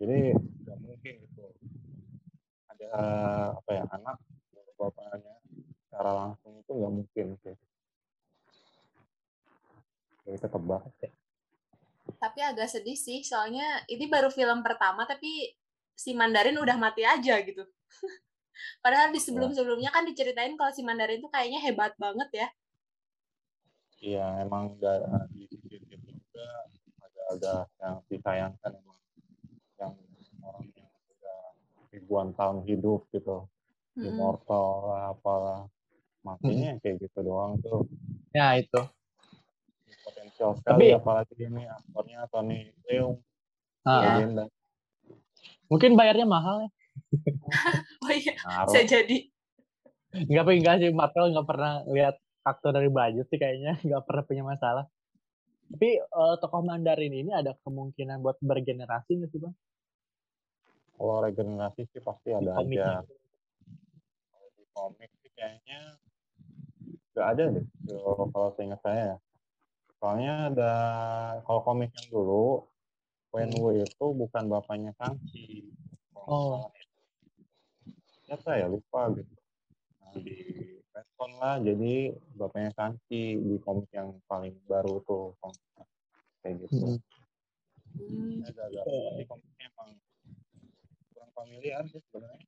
jadi 0.01 0.33
nggak 0.33 0.77
mungkin 0.81 1.13
gitu 1.21 1.43
ada 2.65 2.89
apa 3.53 3.71
ya 3.77 3.83
anak 3.93 4.17
bapaknya 4.77 5.33
secara 5.85 6.11
langsung 6.13 6.57
itu 6.57 6.71
nggak 6.73 6.93
mungkin 6.93 7.27
sih 7.45 7.55
jadi 10.27 10.37
ketebak 10.43 10.83
Tapi 12.17 12.39
agak 12.39 12.67
sedih 12.67 12.97
sih, 12.99 13.23
soalnya 13.23 13.83
ini 13.87 14.11
baru 14.11 14.27
film 14.27 14.59
pertama 14.59 15.07
tapi 15.07 15.53
si 15.95 16.11
Mandarin 16.11 16.59
udah 16.59 16.75
mati 16.75 17.03
aja 17.07 17.39
gitu. 17.43 17.63
Padahal 18.83 19.11
di 19.15 19.19
sebelum-sebelumnya 19.23 19.91
kan 19.93 20.03
diceritain 20.03 20.55
kalau 20.59 20.71
si 20.75 20.83
Mandarin 20.83 21.23
tuh 21.23 21.31
kayaknya 21.31 21.63
hebat 21.63 21.95
banget 21.95 22.29
ya. 22.33 22.47
iya 23.97 24.45
emang 24.45 24.77
udah 24.77 25.25
di 25.33 25.49
sisi 25.49 25.73
itu 25.73 25.97
juga 26.05 26.47
ada 27.29 27.53
yang 27.77 27.95
disayangkan 28.05 28.71
emang 28.73 28.97
yang 29.77 29.93
orang 30.41 30.65
yang 30.71 30.87
udah 30.87 31.39
ribuan 31.89 32.27
tahun 32.33 32.63
hidup 32.63 33.05
gitu 33.11 33.45
Mm-mm. 33.93 34.07
immortal 34.07 34.65
lah 34.85 35.03
apalah 35.11 35.59
matinya 36.21 36.75
kayak 36.77 37.01
gitu 37.01 37.19
doang 37.21 37.59
tuh 37.59 37.83
Ya 38.31 38.55
itu. 38.55 38.81
potensial 40.01 40.55
sekali 40.55 40.87
Tapi- 40.87 40.95
apalagi 40.95 41.33
ini 41.37 41.63
aktornya 41.65 42.27
Tony 42.27 42.59
Leung 42.85 43.19
Ah, 43.81 44.19
legenda 44.19 44.45
Mungkin 45.67 45.95
bayarnya 45.95 46.23
mahal 46.23 46.63
ya. 46.63 46.69
Oh 48.03 48.09
iya, 48.09 48.33
Naruh. 48.39 48.67
bisa 48.67 48.83
jadi. 48.83 49.17
Enggak 50.13 50.43
tapi 50.43 50.53
enggak 50.57 50.75
sih 50.79 50.89
Marvel 50.89 51.31
nggak 51.31 51.43
pernah 51.45 51.83
lihat 51.85 52.15
faktor 52.39 52.71
dari 52.71 52.87
budget 52.87 53.27
sih 53.27 53.35
kayaknya 53.35 53.75
nggak 53.85 54.03
pernah 54.03 54.23
punya 54.23 54.43
masalah. 54.43 54.85
Tapi 55.67 55.89
eh, 55.99 56.35
tokoh 56.39 56.61
Mandarin 56.63 57.13
ini 57.13 57.31
ada 57.31 57.51
kemungkinan 57.61 58.19
buat 58.19 58.37
bergenerasi 58.39 59.19
nggak 59.19 59.31
sih 59.31 59.41
bang? 59.41 59.55
kalau 60.97 61.21
regenerasi 61.21 61.85
sih 61.93 62.01
pasti 62.01 62.33
Di 62.33 62.41
ada 62.41 62.57
komiknya. 62.57 63.05
aja 63.05 63.13
kalau 64.33 64.49
di 64.57 64.63
komik 64.73 65.09
sih 65.21 65.29
kayaknya 65.29 65.79
nggak 67.13 67.27
ada 67.33 67.43
deh 67.53 67.65
kalau 67.85 68.25
kalau 68.33 68.49
seingat 68.57 68.81
saya 68.81 69.01
ya 69.13 69.17
soalnya 69.97 70.33
ada 70.49 70.73
kalau 71.45 71.61
komik 71.61 71.93
yang 71.93 72.09
dulu 72.09 72.65
Wenwu 73.29 73.77
itu 73.77 74.05
bukan 74.09 74.49
bapaknya 74.49 74.97
Kangxi 74.97 75.69
Oh. 76.17 76.67
ya. 76.73 76.83
siapa 78.25 78.57
ya 78.57 78.65
lupa 78.67 79.13
gitu 79.13 79.31
nah, 80.01 80.17
di 80.17 80.37
retcon 80.97 81.31
lah 81.37 81.61
jadi 81.61 82.17
bapaknya 82.33 82.73
Kangxi 82.73 83.37
di 83.37 83.55
komik 83.61 83.85
yang 83.93 84.17
paling 84.25 84.57
baru 84.65 84.97
tuh 85.05 85.37
komiknya. 85.37 85.85
kayak 86.41 86.55
gitu. 86.65 86.97
Hmm. 86.97 86.99
Ini 87.97 88.45
agak-agak 88.49 88.83
tapi 88.85 89.23
komiknya 89.29 89.65
emang 89.73 89.89
kurang 91.13 91.31
familiar 91.37 91.81
sih 91.85 92.01
sebenarnya 92.09 92.41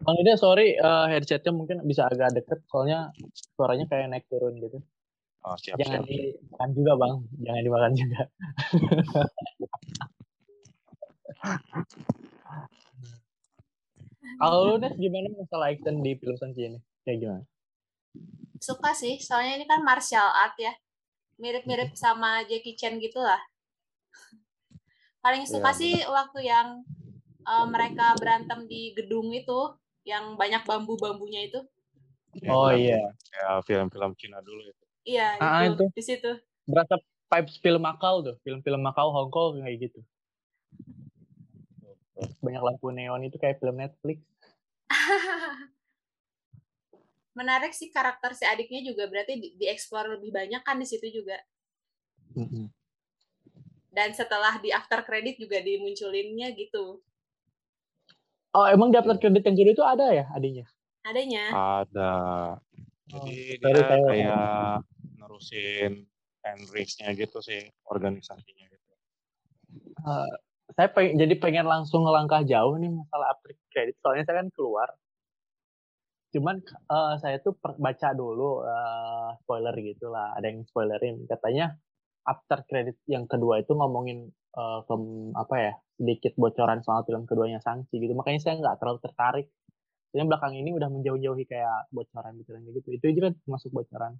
Bang 0.00 0.16
Ida 0.16 0.40
sorry 0.40 0.72
eh, 0.72 1.06
headsetnya 1.12 1.52
mungkin 1.52 1.84
bisa 1.84 2.08
agak 2.08 2.32
deket 2.32 2.64
soalnya 2.72 3.12
suaranya 3.58 3.84
kayak 3.92 4.08
naik 4.08 4.24
turun 4.32 4.56
gitu. 4.56 4.80
oh 5.44 5.56
siap 5.60 5.76
Jangan 5.80 6.04
siap 6.04 6.08
dimakan 6.08 6.70
juga 6.76 6.92
bang, 7.00 7.14
jangan 7.44 7.62
dimakan 7.64 7.92
juga. 7.96 8.22
Kalau 14.38 14.58
lu 14.68 14.74
Nes 14.82 14.94
gimana 15.00 15.28
masalah 15.34 15.66
action 15.72 15.94
di 16.04 16.12
film 16.20 16.36
Sanji 16.38 16.62
ini? 16.68 16.78
Kayak 17.04 17.18
gimana? 17.22 17.42
Suka 18.60 18.90
sih, 18.92 19.16
soalnya 19.18 19.56
ini 19.58 19.66
kan 19.66 19.80
martial 19.80 20.28
art 20.30 20.54
ya. 20.60 20.72
Mirip-mirip 21.40 21.96
sama 21.96 22.44
Jackie 22.44 22.76
Chan 22.76 23.00
gitu 23.00 23.18
lah. 23.18 23.40
Paling 25.24 25.44
suka 25.48 25.72
Iya, 25.72 25.80
sih 25.80 25.94
waktu 26.08 26.40
yang 26.48 26.68
eh, 27.44 27.66
mereka 27.72 28.12
berantem 28.20 28.68
di 28.68 28.92
gedung 28.96 29.32
itu, 29.32 29.58
yang 30.04 30.36
banyak 30.36 30.62
bambu-bambunya 30.68 31.48
itu. 31.48 31.60
Ya, 32.40 32.52
Oh 32.54 32.70
iya, 32.70 33.00
ya 33.34 33.48
film-film 33.66 34.14
Cina 34.14 34.38
dulu 34.38 34.62
itu 34.62 34.84
Iya, 35.02 35.26
Ah, 35.42 35.66
itu, 35.66 35.74
itu. 35.82 35.84
di 35.96 36.02
situ. 36.04 36.30
berasa 36.70 36.94
vibes 37.30 37.56
film 37.64 37.82
Macau 37.82 38.22
tuh, 38.22 38.36
film-film 38.46 38.80
Macau 38.84 39.08
Hong 39.10 39.30
Kong 39.34 39.64
kayak 39.64 39.76
gitu. 39.90 40.00
Banyak 42.40 42.62
lampu 42.62 42.92
neon 42.92 43.22
itu 43.24 43.36
kayak 43.36 43.58
film 43.60 43.80
Netflix. 43.80 44.20
Menarik 47.38 47.72
sih 47.72 47.88
karakter 47.94 48.34
si 48.34 48.44
adiknya 48.44 48.90
juga 48.92 49.06
berarti 49.06 49.38
di- 49.38 49.54
dieksplor 49.56 50.18
lebih 50.18 50.34
banyak 50.34 50.60
kan 50.60 50.76
di 50.76 50.86
situ 50.86 51.22
juga. 51.22 51.38
Dan 53.90 54.14
setelah 54.14 54.58
di 54.62 54.70
after 54.70 55.02
credit 55.02 55.38
juga 55.38 55.58
dimunculinnya 55.62 56.54
gitu. 56.54 57.02
Oh 58.50 58.66
emang 58.66 58.90
di 58.90 58.98
after 58.98 59.14
credit 59.18 59.46
yang 59.46 59.56
itu 59.56 59.82
ada 59.82 60.10
ya 60.10 60.26
adanya? 60.34 60.66
Adanya. 61.06 61.44
ada 61.82 62.12
Oh, 63.10 63.26
jadi 63.26 63.58
sorry, 63.58 63.74
dia 63.74 63.82
saya- 63.90 64.06
kayak 64.06 64.78
nerusin 65.18 65.92
Hendrix-nya 66.46 67.10
gitu 67.18 67.42
sih 67.42 67.66
organisasinya 67.90 68.66
gitu 68.70 68.90
Eh, 70.00 70.30
saya 70.76 70.88
pengen, 70.94 71.14
jadi 71.22 71.34
pengen 71.42 71.66
langsung 71.72 72.00
ngelangkah 72.06 72.42
jauh 72.46 72.74
nih 72.80 72.90
masalah 72.90 73.26
after 73.34 73.50
credit 73.72 73.94
soalnya 74.02 74.24
saya 74.26 74.36
kan 74.44 74.48
keluar. 74.56 74.88
Cuman 76.34 76.56
eh, 76.94 77.14
saya 77.22 77.36
tuh 77.44 77.54
per- 77.62 77.78
baca 77.78 78.08
dulu 78.14 78.62
eh, 78.66 79.28
spoiler 79.42 79.74
gitu 79.82 80.06
lah 80.14 80.26
ada 80.36 80.46
yang 80.50 80.62
spoilerin. 80.70 81.26
Katanya 81.26 81.74
after 82.32 82.58
credit 82.68 82.96
yang 83.10 83.24
kedua 83.32 83.54
itu 83.62 83.72
ngomongin 83.74 84.18
eh, 84.30 84.80
kem- 84.88 85.34
apa 85.34 85.54
ya 85.58 85.72
sedikit 85.98 86.32
bocoran 86.42 86.80
soal 86.86 87.02
film 87.06 87.22
keduanya 87.28 87.58
Sangchi 87.64 87.96
gitu. 88.02 88.12
Makanya 88.18 88.40
saya 88.44 88.54
nggak 88.62 88.76
terlalu 88.80 88.98
tertarik. 89.06 89.46
Soalnya 90.10 90.26
belakang 90.34 90.54
ini 90.58 90.70
udah 90.74 90.88
menjauh-jauhi 90.90 91.44
kayak 91.46 91.90
bocoran-bocoran 91.94 92.60
kayak 92.66 92.74
gitu. 92.82 92.88
Itu 92.98 93.06
juga 93.16 93.28
termasuk 93.34 93.70
bocoran. 93.74 94.12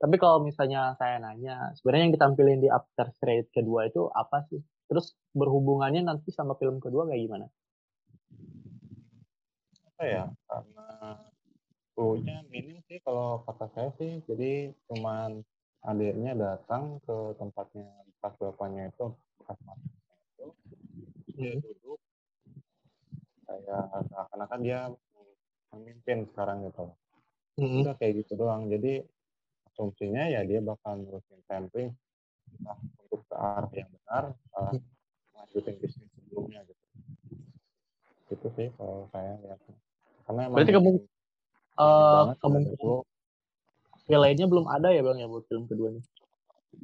Tapi 0.00 0.16
kalau 0.20 0.38
misalnya 0.44 0.92
saya 1.00 1.16
nanya 1.22 1.72
sebenarnya 1.80 2.04
yang 2.10 2.14
ditampilin 2.16 2.58
di 2.64 2.68
after 2.68 3.08
credit 3.20 3.48
kedua 3.56 3.88
itu 3.88 4.04
apa 4.12 4.44
sih 4.52 4.60
terus 4.84 5.16
berhubungannya 5.32 6.04
nanti 6.04 6.30
sama 6.30 6.54
film 6.60 6.78
kedua 6.78 7.08
kayak 7.08 7.22
gimana? 7.24 7.46
Apa 9.94 10.02
ya? 10.04 10.24
Karena 10.46 10.88
clue-nya 11.94 12.42
minim 12.50 12.82
sih 12.90 12.98
kalau 13.00 13.42
kata 13.46 13.70
saya 13.72 13.90
sih. 13.98 14.20
Jadi 14.26 14.74
cuman 14.90 15.42
adiknya 15.84 16.32
datang 16.34 16.98
ke 17.04 17.36
tempatnya 17.38 17.86
bekas 18.16 18.34
bapaknya 18.40 18.90
itu 18.90 19.06
bekas 19.38 19.58
itu 20.34 20.46
dia 21.34 21.54
duduk. 21.60 21.98
Kayak 23.44 23.82
seakan-akan 24.10 24.60
dia 24.64 24.90
memimpin 25.74 26.26
sekarang 26.32 26.66
gitu. 26.66 26.90
Udah 27.60 27.94
kayak 27.98 28.26
gitu 28.26 28.34
doang. 28.34 28.66
Jadi 28.66 29.04
asumsinya 29.70 30.26
ya 30.30 30.42
dia 30.42 30.58
bakal 30.58 30.98
nerusin 30.98 31.38
sampling. 31.46 31.94
Entah 32.58 32.78
untuk 33.14 33.22
ke 33.30 33.34
arah 33.38 33.70
yang 33.70 33.86
benar 33.86 34.24
uh, 34.58 34.74
lanjutin 35.38 35.78
bisnis 35.78 36.10
sebelumnya 36.18 36.66
gitu. 36.66 36.82
Gitu 38.34 38.46
sih 38.58 38.68
kalau 38.74 39.06
saya 39.14 39.38
lihat. 39.38 39.62
Karena 40.26 40.40
emang 40.50 40.58
Berarti 40.58 40.74
kemung- 40.74 41.06
Uh, 41.74 42.30
kemungkinan 42.38 43.02
ya 44.06 44.18
lainnya 44.22 44.46
belum 44.46 44.70
ada 44.70 44.94
ya 44.94 45.02
bang 45.02 45.18
ya 45.18 45.26
buat 45.26 45.42
film 45.50 45.66
keduanya? 45.66 45.98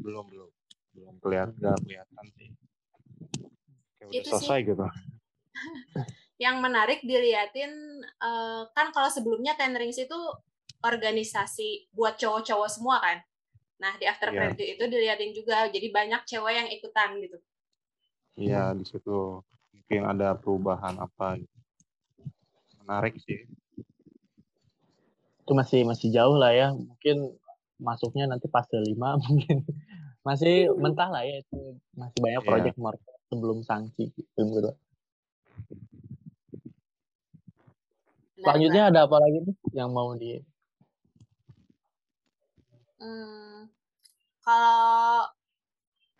Belum 0.02 0.26
belum. 0.26 0.50
Belum 0.99 1.14
kelihatan 1.22 1.54
nggak 1.62 1.78
kelihatan 1.87 2.25
sih. 2.34 2.50
Kayak 3.94 4.06
udah 4.10 4.18
Itu 4.18 4.26
sih. 4.26 4.34
selesai 4.34 4.58
gitu. 4.66 4.82
Yang 6.42 6.56
menarik 6.58 6.99
diliatin 7.06 7.70
eh, 8.02 8.62
kan 8.75 8.90
kalau 8.90 9.06
sebelumnya 9.06 9.54
Ten 9.54 9.78
Rings 9.78 10.02
itu 10.02 10.18
organisasi 10.82 11.94
buat 11.94 12.18
cowok-cowok 12.18 12.66
semua 12.66 12.99
kan. 12.99 13.22
Nah 13.80 13.96
di 13.96 14.04
after 14.04 14.28
Iya. 14.30 14.52
credit 14.52 14.66
itu 14.76 14.84
diliatin 14.87 15.32
juga, 15.32 15.64
jadi 15.72 15.88
banyak 15.88 16.20
cewek 16.28 16.54
yang 16.54 16.68
ikutan 16.68 17.16
gitu. 17.18 17.38
iya 18.38 18.72
di 18.72 18.87
situ 18.87 19.42
mungkin 19.75 20.02
ada 20.06 20.32
perubahan 20.32 20.96
apa 20.96 21.37
gitu. 21.37 21.56
menarik 22.80 23.18
sih 23.20 23.44
itu 25.40 25.52
masih 25.52 25.84
masih 25.84 26.08
jauh 26.14 26.38
lah 26.38 26.54
ya 26.54 26.70
mungkin 26.72 27.37
masuknya 27.76 28.30
nanti 28.30 28.46
fase 28.49 28.78
5 28.80 29.18
mungkin 29.28 29.66
masih 30.25 30.72
mentah 30.78 31.10
lah 31.10 31.26
ya 31.26 31.42
itu 31.42 31.76
masih 31.92 32.18
banyak 32.22 32.40
Iya. 32.40 32.49
project 32.49 32.76
Marvel 32.78 33.16
sebelum 33.28 33.58
sanksi 33.66 34.08
film 34.32 34.49
kedua 34.56 34.72
Benar 34.72 34.78
selanjutnya 38.40 38.82
ada 38.88 39.00
apa 39.04 39.16
lagi 39.20 39.38
nih 39.44 39.56
yang 39.75 39.90
mau 39.92 40.16
di 40.16 40.40
Hmm, 43.00 43.64
kalau 44.45 45.25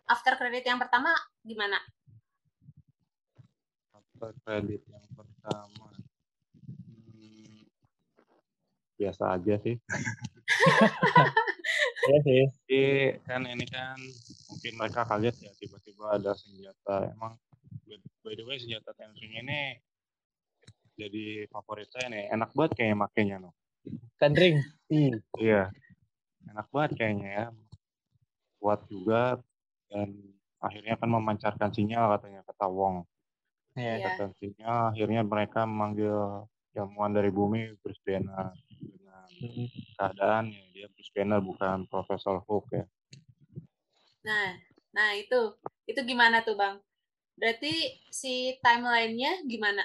after 0.09 0.33
credit 0.35 0.65
yang 0.65 0.81
pertama 0.81 1.13
gimana? 1.45 1.77
after 4.21 4.37
credit 4.45 4.81
yang 4.85 5.05
pertama 5.17 5.89
hmm, 6.85 7.65
biasa 9.01 9.33
aja 9.33 9.55
sih 9.65 9.75
ya 12.09 12.17
sih 12.21 12.43
Jadi 12.69 12.83
kan 13.25 13.41
ini 13.49 13.65
kan 13.65 13.97
mungkin 14.45 14.73
mereka 14.77 15.09
kaget 15.09 15.35
ya 15.41 15.51
tiba-tiba 15.57 16.17
ada 16.17 16.37
senjata. 16.37 17.09
Emang 17.13 17.33
by 18.21 18.33
the 18.37 18.45
way 18.45 18.57
senjata 18.61 18.93
tensunya 18.93 19.41
ini 19.41 19.61
jadi 20.97 21.49
favorit 21.49 21.89
saya 21.89 22.13
nih. 22.13 22.29
Enak 22.29 22.53
banget 22.53 22.71
kayaknya 22.77 22.97
makainya 22.99 23.37
Rings 24.37 24.65
Ih, 24.93 25.17
Iya. 25.41 25.73
Enak 26.49 26.67
banget 26.73 26.91
kayaknya 26.97 27.29
ya. 27.29 27.45
Kuat 28.57 28.85
juga 28.89 29.37
dan 29.91 30.17
akhirnya 30.61 30.95
kan 30.97 31.09
memancarkan 31.09 31.69
sinyal 31.73 32.17
katanya 32.17 32.41
kata 32.45 32.65
Wong. 32.69 33.05
Iya. 33.77 34.17
Dan 34.17 34.31
sinyal 34.37 34.93
akhirnya 34.93 35.21
mereka 35.25 35.63
memanggil 35.65 36.47
jamuan 36.71 37.11
dari 37.11 37.31
bumi 37.31 37.75
Bruce 37.83 37.99
Banner 38.03 38.55
dengan 38.79 39.27
Mm-mm. 39.43 39.67
keadaan 39.99 40.51
ya 40.51 40.63
dia 40.71 40.87
Bruce 40.91 41.11
Banner 41.11 41.39
bukan 41.43 41.87
Profesor 41.87 42.39
Hulk 42.47 42.65
ya. 42.71 42.85
Nah, 44.23 44.55
nah 44.95 45.09
itu 45.17 45.57
itu 45.89 45.99
gimana 46.07 46.45
tuh 46.45 46.55
bang? 46.55 46.79
Berarti 47.35 47.99
si 48.13 48.55
timelinenya 48.61 49.43
gimana? 49.49 49.83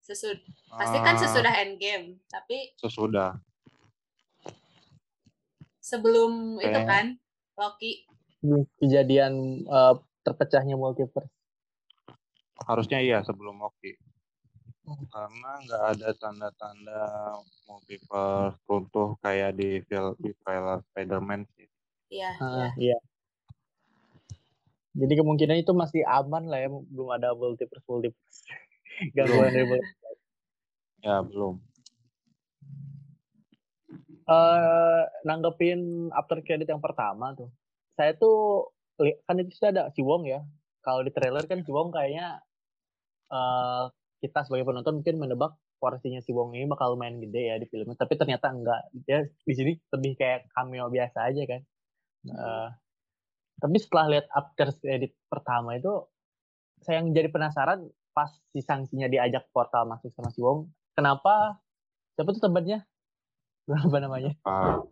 Sesud 0.00 0.40
pasti 0.70 0.98
kan 0.98 1.14
Ah, 1.14 1.20
sesudah 1.20 1.54
endgame, 1.62 2.18
tapi 2.26 2.72
sesudah 2.80 3.36
sebelum 5.90 6.62
itu 6.62 6.70
Kayak- 6.70 6.86
kan 6.86 7.06
Loki. 7.58 7.92
kejadian 8.80 9.32
eh, 9.68 9.94
terpecahnya 10.24 10.72
multiverse 10.78 11.28
harusnya 12.64 13.02
iya 13.04 13.18
sebelum 13.20 13.60
Loki 13.60 13.92
karena 15.12 15.50
nggak 15.68 15.82
ada 15.92 16.08
tanda-tanda 16.16 17.00
multiverse 17.68 18.56
runtuh 18.64 19.18
kayak 19.20 19.54
di 19.54 19.84
film 19.84 20.16
di 20.18 20.32
trailer 20.40 20.80
Spider-Man 20.90 21.46
sih. 21.54 21.68
Iya, 22.10 22.30
iya. 22.40 22.64
Ah, 22.64 22.70
iya 22.80 22.96
jadi 24.90 25.22
kemungkinan 25.22 25.62
itu 25.62 25.70
masih 25.70 26.02
aman 26.02 26.50
lah 26.50 26.58
ya 26.64 26.68
belum 26.72 27.08
ada 27.14 27.30
multiverse 27.36 27.86
multiverse 27.86 28.40
gangguan 29.16 29.54
dari 29.54 29.66
multiverse. 29.68 30.20
Ya 31.00 31.16
belum. 31.22 31.54
Eh 34.30 35.02
nanggepin 35.26 36.10
after 36.14 36.38
credit 36.46 36.70
yang 36.70 36.82
pertama 36.82 37.34
tuh. 37.34 37.50
Saya 37.98 38.14
tuh 38.14 38.70
kan 39.26 39.36
itu 39.42 39.50
sudah 39.58 39.70
ada 39.74 39.82
si 39.94 40.00
Wong 40.06 40.28
ya. 40.30 40.40
Kalau 40.86 41.02
di 41.02 41.10
trailer 41.10 41.44
kan 41.50 41.60
si 41.66 41.70
Wong 41.74 41.90
kayaknya 41.90 42.38
eh 43.32 43.84
kita 44.20 44.44
sebagai 44.44 44.68
penonton 44.68 45.00
mungkin 45.00 45.16
menebak 45.16 45.56
porsinya 45.80 46.20
si 46.20 46.30
Wong 46.36 46.52
ini 46.52 46.68
bakal 46.68 46.94
main 47.00 47.16
gede 47.24 47.42
ya 47.50 47.56
di 47.56 47.64
filmnya, 47.64 47.96
tapi 47.96 48.14
ternyata 48.20 48.52
enggak. 48.52 48.92
Dia 49.08 49.24
di 49.24 49.54
sini 49.56 49.72
lebih 49.96 50.12
kayak 50.20 50.52
cameo 50.52 50.92
biasa 50.92 51.18
aja 51.32 51.42
kan. 51.48 51.60
Eh, 52.28 52.68
tapi 53.60 53.76
setelah 53.80 54.06
lihat 54.12 54.26
after 54.28 54.68
credit 54.76 55.16
pertama 55.32 55.80
itu 55.80 56.04
saya 56.84 57.00
yang 57.00 57.12
jadi 57.16 57.32
penasaran 57.32 57.88
pas 58.12 58.28
si 58.52 58.60
sanksinya 58.60 59.08
diajak 59.08 59.48
portal 59.56 59.88
masuk 59.88 60.12
sama 60.12 60.28
si 60.32 60.44
Wong, 60.44 60.68
kenapa 60.92 61.56
siapa 62.16 62.28
tuh 62.36 62.44
temannya? 62.44 62.84
Apa 63.86 63.98
namanya? 64.02 64.32
Ah, 64.42 64.82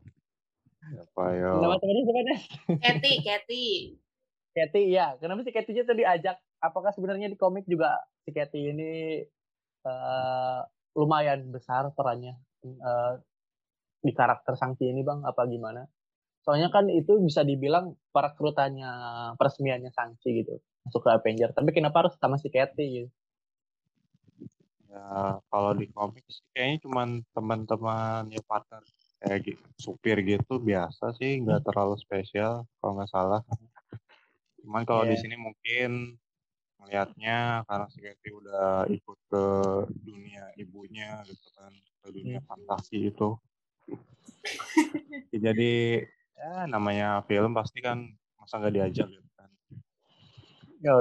siapa 0.88 1.24
ya? 1.34 1.50
Nama 1.58 1.76
temennya 1.78 2.02
siapa 2.06 2.20
deh? 2.22 2.40
Kathy, 2.78 3.12
Kathy. 3.22 3.66
Katy 4.58 4.82
ya. 4.90 5.14
Kenapa 5.22 5.46
si 5.46 5.54
Katy 5.54 5.86
tuh 5.86 5.94
diajak? 5.94 6.38
Apakah 6.58 6.90
sebenarnya 6.90 7.30
di 7.30 7.38
komik 7.38 7.62
juga 7.70 7.94
si 8.26 8.34
Katy 8.34 8.74
ini 8.74 9.22
eh, 9.86 10.60
lumayan 10.98 11.54
besar 11.54 11.94
perannya 11.94 12.34
eh, 12.66 13.12
di 14.02 14.12
karakter 14.14 14.58
Sangki 14.58 14.90
ini 14.90 15.06
bang? 15.06 15.22
Apa 15.22 15.46
gimana? 15.46 15.86
Soalnya 16.42 16.72
kan 16.74 16.90
itu 16.90 17.20
bisa 17.22 17.46
dibilang 17.46 17.94
perekrutannya 18.10 18.90
peresmiannya 19.38 19.94
Sangki 19.94 20.42
gitu 20.42 20.58
masuk 20.88 21.04
ke 21.04 21.10
Avenger. 21.12 21.52
Tapi 21.54 21.70
kenapa 21.70 22.06
harus 22.06 22.16
sama 22.18 22.40
si 22.40 22.50
Katy 22.50 22.84
gitu? 22.98 23.08
Ya 24.98 25.38
kalau 25.46 25.78
di 25.78 25.86
komik 25.94 26.26
sih 26.26 26.42
kayaknya 26.50 26.78
cuman 26.82 27.08
teman-teman 27.30 28.26
ya 28.34 28.42
partner 28.42 28.82
kayak 29.22 29.46
gitu, 29.46 29.66
supir 29.78 30.18
gitu 30.26 30.58
biasa 30.58 31.14
sih 31.14 31.38
nggak 31.38 31.70
terlalu 31.70 31.94
spesial 32.02 32.66
kalau 32.82 32.98
nggak 32.98 33.10
salah. 33.14 33.40
Cuman 34.58 34.82
kalau 34.82 35.06
di 35.06 35.14
Iya. 35.14 35.22
sini 35.22 35.36
mungkin 35.38 36.18
melihatnya 36.82 37.62
karena 37.66 37.86
si 37.94 37.98
Katy 38.02 38.28
udah 38.30 38.90
ikut 38.90 39.18
ke 39.30 39.44
dunia 40.02 40.50
ibunya 40.58 41.22
gitu 41.26 41.46
kan 41.54 41.70
ke 41.74 42.08
dunia 42.10 42.42
fantasi 42.46 43.14
itu. 43.14 43.38
Ya, 45.30 45.50
Jadi 45.50 46.02
ya 46.34 46.66
namanya 46.66 47.22
film 47.30 47.54
pasti 47.54 47.78
kan 47.82 48.02
masa 48.38 48.58
nggak 48.58 48.74
diajak 48.74 49.06
gitu 49.14 49.30
kan. 49.38 49.50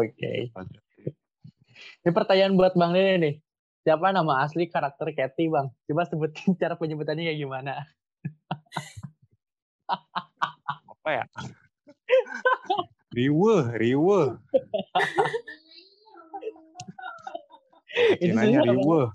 Oke. 0.01 0.53
Ini 2.05 2.09
pertanyaan 2.13 2.57
buat 2.57 2.73
Bang 2.77 2.93
Dede 2.93 3.17
nih. 3.21 3.35
Siapa 3.87 4.11
nama 4.11 4.43
asli 4.43 4.67
karakter 4.67 5.15
Katy 5.15 5.47
bang? 5.47 5.71
Coba 5.87 6.03
sebutin 6.03 6.59
cara 6.59 6.75
penyebutannya 6.75 7.23
kayak 7.23 7.39
gimana? 7.39 7.87
Apa 10.91 11.23
ya? 11.23 11.23
Riwe, 13.15 13.55
Riwe. 13.79 14.21
Cinanya 18.19 18.67
Riwe. 18.67 19.07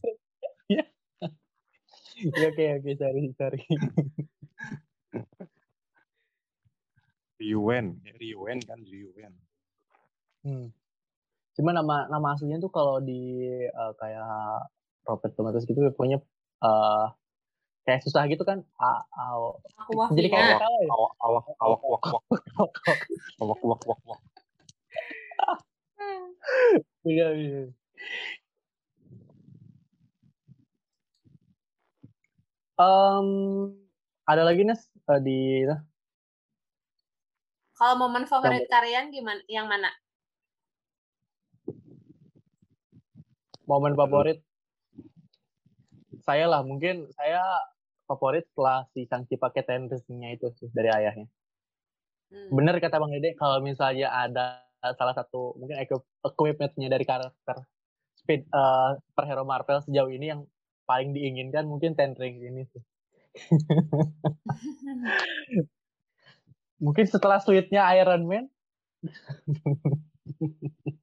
Ya, 0.72 0.88
Oke 2.48 2.64
oke 2.80 2.90
sorry 2.96 3.28
sorry. 3.37 3.61
Riwen, 7.37 8.00
Riwen 8.16 8.58
kan 8.64 8.80
Riwen. 8.88 9.37
Hmm. 10.48 10.72
Cuma 11.52 11.70
nama 11.76 12.08
nama 12.08 12.26
aslinya 12.32 12.58
tuh 12.62 12.72
kalau 12.72 12.96
di 13.02 13.44
eh, 13.66 13.92
kayak 14.00 14.68
Robert 15.04 15.32
Tomatoes 15.36 15.68
gitu 15.68 15.80
pokoknya 15.92 16.18
eh 16.64 17.06
kayak 17.82 18.00
susah 18.06 18.24
gitu 18.30 18.42
kan. 18.46 18.62
A, 18.78 19.02
a, 19.04 19.24
Aku 19.86 19.98
wah 19.98 20.08
jadi 20.14 20.28
kayak 20.30 20.62
tahu 20.62 20.76
ya. 20.86 20.88
Awak, 20.94 21.12
awak, 21.18 21.44
awak, 21.58 21.80
wak, 21.82 22.02
wak, 22.06 23.00
awak, 23.42 23.60
wak, 23.60 23.80
wak, 23.86 24.00
wak. 24.06 24.20
Iya 27.02 27.26
iya. 27.34 27.62
Em, 32.78 33.28
ada 34.22 34.42
lagi 34.46 34.62
Nes 34.62 34.86
eh, 34.86 35.20
di 35.22 35.66
Kalau 37.74 37.98
momen 37.98 38.30
favorit 38.30 38.70
kalian 38.70 39.10
gimana? 39.10 39.42
Yang 39.50 39.66
mana? 39.66 39.90
Momen 43.72 43.96
favorit 43.96 44.44
saya 46.20 46.44
lah 46.44 46.61
mungkin 46.61 47.08
saya 47.16 47.40
favorit 48.04 48.44
setelah 48.52 48.85
si 48.92 49.08
Sangchi 49.08 49.40
pakai 49.40 49.64
tenrisnya 49.64 50.37
itu 50.37 50.52
sih 50.61 50.68
dari 50.76 50.92
ayahnya. 50.92 51.24
Hmm. 52.28 52.52
Bener 52.52 52.76
kata 52.76 53.00
Bang 53.00 53.16
Dede 53.16 53.32
kalau 53.32 53.64
misalnya 53.64 54.12
ada 54.12 54.61
salah 54.98 55.16
satu 55.16 55.56
mungkin 55.56 55.80
equip- 55.80 56.04
equipment-nya 56.20 56.92
dari 56.92 57.08
karakter 57.08 57.64
speed 58.20 58.44
eh, 58.44 58.90
superhero 59.08 59.48
Marvel 59.48 59.80
sejauh 59.80 60.12
ini 60.12 60.37
yang 60.37 60.44
paling 60.85 61.16
diinginkan 61.16 61.64
mungkin 61.64 61.96
Ten 61.96 62.12
Rings 62.12 62.44
ini 62.44 62.68
sih. 62.68 62.82
Mungkin 66.82 67.06
setelah 67.06 67.38
sweetnya 67.38 67.87
Iron 67.94 68.26
Man. 68.26 68.50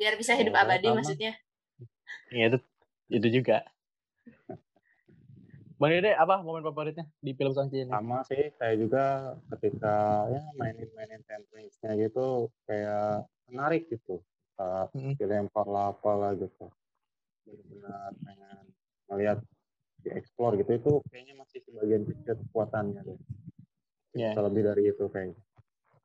Biar 0.00 0.16
bisa 0.16 0.32
hidup 0.32 0.56
Oh, 0.56 0.62
abadi 0.64 0.88
sama. 0.88 0.96
maksudnya. 1.04 1.32
Iya 2.32 2.44
itu 2.48 2.58
itu 3.12 3.28
juga. 3.36 3.68
Bang 5.76 5.92
Dede 5.92 6.12
apa 6.12 6.40
momen 6.40 6.64
favoritnya 6.64 7.04
di 7.20 7.32
film 7.32 7.52
Shang-Chi 7.52 7.84
ini? 7.84 7.92
sama 7.92 8.20
sih 8.24 8.52
saya 8.56 8.76
juga 8.76 9.04
ketika 9.56 10.28
ya 10.28 10.44
mainin-mainin 10.56 11.20
tekniknya 11.24 11.90
gitu 11.96 12.52
kayak 12.64 13.24
menarik 13.48 13.88
gitu 13.88 14.20
saat 14.56 14.92
Mm. 14.92 15.16
dilempar 15.16 15.64
lah 15.64 15.88
apalah 15.88 16.36
gitu 16.36 16.68
benar-benar 17.48 18.12
pengen 18.20 18.64
melihat 19.08 19.38
dieksplor 20.04 20.60
gitu 20.60 20.70
itu 20.76 20.92
kayaknya 21.08 21.34
masih 21.40 21.64
sebagian 21.64 22.04
kecil 22.04 22.36
kekuatannya 22.44 23.00
deh 23.04 23.18
Iya. 24.12 24.36
bisa 24.36 24.40
lebih 24.44 24.62
dari 24.68 24.82
itu 24.84 25.04
kayaknya 25.08 25.40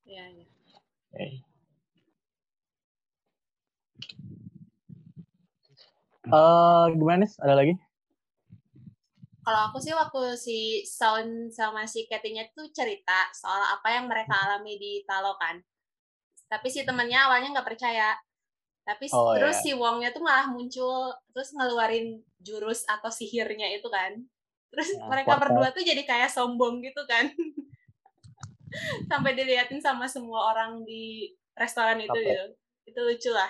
Iya, 0.08 0.24
iya. 0.32 0.46
Oke. 1.12 1.28
Eh, 6.26 6.86
gimana 6.98 7.22
nih? 7.26 7.32
Ada 7.38 7.54
lagi? 7.54 7.74
Kalau 9.46 9.62
aku 9.70 9.78
sih 9.78 9.94
waktu 9.94 10.34
si 10.34 10.82
Sound 10.82 11.54
sama 11.54 11.86
si 11.86 12.10
Katy-nya 12.10 12.50
tuh 12.58 12.66
cerita 12.74 13.30
soal 13.30 13.62
apa 13.62 13.94
yang 13.94 14.10
mereka 14.10 14.34
alami 14.34 14.82
di 14.82 15.06
Talokan. 15.06 15.62
Tapi 16.50 16.66
si 16.66 16.82
temennya 16.82 17.30
awalnya 17.30 17.54
nggak 17.54 17.70
percaya. 17.78 18.18
Tapi 18.86 19.06
Oh, 19.14 19.38
terus 19.38 19.62
iya. 19.62 19.66
si 19.66 19.72
Wongnya 19.78 20.10
tuh 20.14 20.26
malah 20.26 20.50
muncul 20.50 21.14
terus 21.30 21.54
ngeluarin 21.54 22.22
jurus 22.42 22.90
atau 22.90 23.10
sihirnya 23.14 23.70
itu 23.78 23.86
kan. 23.90 24.18
Terus 24.74 24.98
Ya, 24.98 25.06
mereka 25.14 25.38
portal. 25.38 25.42
berdua 25.62 25.70
tuh 25.78 25.86
jadi 25.86 26.02
kayak 26.10 26.30
sombong 26.34 26.82
gitu 26.82 27.06
kan. 27.06 27.30
Sampai 29.10 29.38
diliatin 29.38 29.78
sama 29.78 30.10
semua 30.10 30.54
orang 30.54 30.82
di 30.82 31.30
restoran 31.54 32.02
itu 32.02 32.18
gitu. 32.18 32.46
Itu 32.90 33.00
lucu 33.06 33.30
lah. 33.30 33.50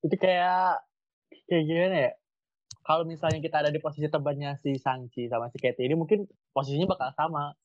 Itu 0.00 0.16
kayak 0.16 0.84
kayak 1.48 1.64
gimana 1.64 1.96
ya? 1.96 2.12
Kalau 2.84 3.04
misalnya 3.04 3.40
kita 3.40 3.64
ada 3.64 3.72
di 3.72 3.80
posisi 3.80 4.04
temannya 4.06 4.60
si 4.60 4.76
Shang-Chi 4.76 5.26
sama 5.26 5.48
si 5.48 5.56
Katy 5.56 5.82
ini 5.82 5.96
mungkin 5.96 6.28
posisinya 6.52 6.84
bakal 6.86 7.10
sama. 7.16 7.56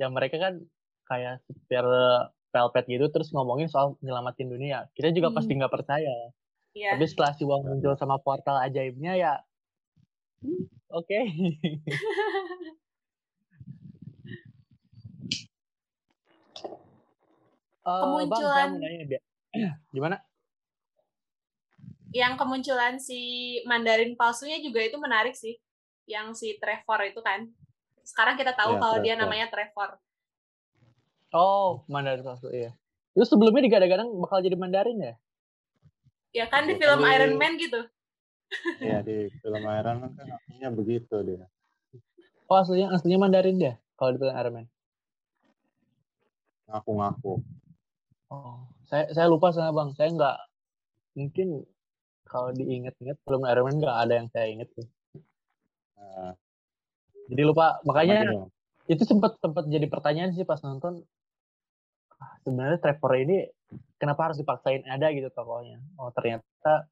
Yang 0.00 0.10
mereka 0.12 0.36
kan 0.40 0.54
kayak 1.04 1.44
supir 1.44 1.84
Velvet 2.52 2.84
gitu 2.86 3.06
terus 3.08 3.28
ngomongin 3.32 3.68
soal 3.68 3.96
nyelamatin 4.00 4.48
dunia. 4.48 4.88
Kita 4.92 5.08
juga 5.10 5.28
Hmm. 5.28 5.36
pasti 5.36 5.52
nggak 5.52 5.72
percaya. 5.72 6.14
Iya. 6.72 6.96
Tapi 6.96 7.04
setelah 7.04 7.32
si 7.36 7.44
Wong 7.44 7.68
muncul 7.68 7.92
sama 7.96 8.16
portal 8.16 8.56
ajaibnya 8.60 9.12
ya 9.14 9.32
oke. 10.88 11.18
Eh, 17.82 17.90
bang, 17.90 17.98
saya 17.98 18.06
Kemunculan- 18.06 18.70
mau 18.70 18.78
nanya 18.78 18.96
nih, 19.02 19.08
Bia. 19.10 19.20
Gimana? 19.90 20.18
yang 22.12 22.36
kemunculan 22.36 23.00
si 23.00 23.16
Mandarin 23.64 24.20
palsunya 24.20 24.60
juga 24.60 24.84
itu 24.84 25.00
menarik 25.00 25.32
sih. 25.32 25.56
Yang 26.04 26.26
si 26.36 26.48
Trevor 26.60 27.08
itu 27.08 27.24
kan. 27.24 27.48
Sekarang 28.04 28.36
kita 28.36 28.52
tahu 28.52 28.76
Iya, 28.76 28.80
kalau 28.84 28.96
dia 29.00 29.14
Trevor. 29.16 29.22
namanya 29.24 29.46
Trevor. 29.48 29.90
Oh, 31.32 31.88
Mandarin 31.88 32.20
palsu, 32.20 32.52
iya. 32.52 32.76
Itu 33.16 33.24
sebelumnya 33.24 33.64
digadang-gadang 33.64 34.12
bakal 34.20 34.44
jadi 34.44 34.60
Mandarin 34.60 35.00
ya? 35.00 35.14
Ya 36.36 36.44
kan 36.48 36.68
di 36.68 36.76
Betul. 36.76 36.84
film 36.84 37.00
Iron 37.06 37.34
Man 37.36 37.56
gitu. 37.56 37.80
ya 38.84 39.00
di 39.00 39.32
film 39.40 39.64
Iron 39.64 39.96
Man 39.98 40.12
kan 40.12 40.28
aslinya 40.28 40.68
begitu 40.68 41.16
dia 41.24 41.48
Oh, 42.44 42.60
aslinya 42.60 42.92
aslinya 42.92 43.16
Mandarin 43.18 43.56
dia 43.56 43.80
kalau 43.96 44.12
di 44.12 44.20
film 44.20 44.36
Iron 44.36 44.52
Man. 44.52 44.66
ngaku-ngaku 46.68 47.40
Oh, 48.32 48.64
saya 48.88 49.12
saya 49.12 49.28
lupa 49.28 49.52
sana 49.52 49.76
bang. 49.76 49.92
Saya 49.92 50.08
nggak 50.16 50.36
mungkin 51.20 51.48
kalau 52.24 52.48
diinget-inget 52.56 53.20
film 53.28 53.44
Iron 53.44 53.68
Man 53.68 53.76
nggak 53.76 53.98
ada 54.08 54.12
yang 54.24 54.28
saya 54.32 54.46
inget 54.48 54.72
sih. 54.72 54.86
nah, 56.00 56.32
Jadi 57.28 57.42
lupa. 57.44 57.84
Makanya 57.84 58.48
itu 58.88 59.04
sempat 59.04 59.36
sempat 59.36 59.68
jadi 59.68 59.84
pertanyaan 59.84 60.32
sih 60.32 60.48
pas 60.48 60.64
nonton. 60.64 61.04
ah, 62.16 62.32
Sebenarnya 62.40 62.80
Trevor 62.80 63.12
ini 63.20 63.52
kenapa 64.00 64.32
harus 64.32 64.40
dipaksain 64.40 64.88
ada 64.88 65.12
gitu 65.12 65.28
tokohnya? 65.28 65.84
Oh 66.00 66.08
ternyata 66.16 66.88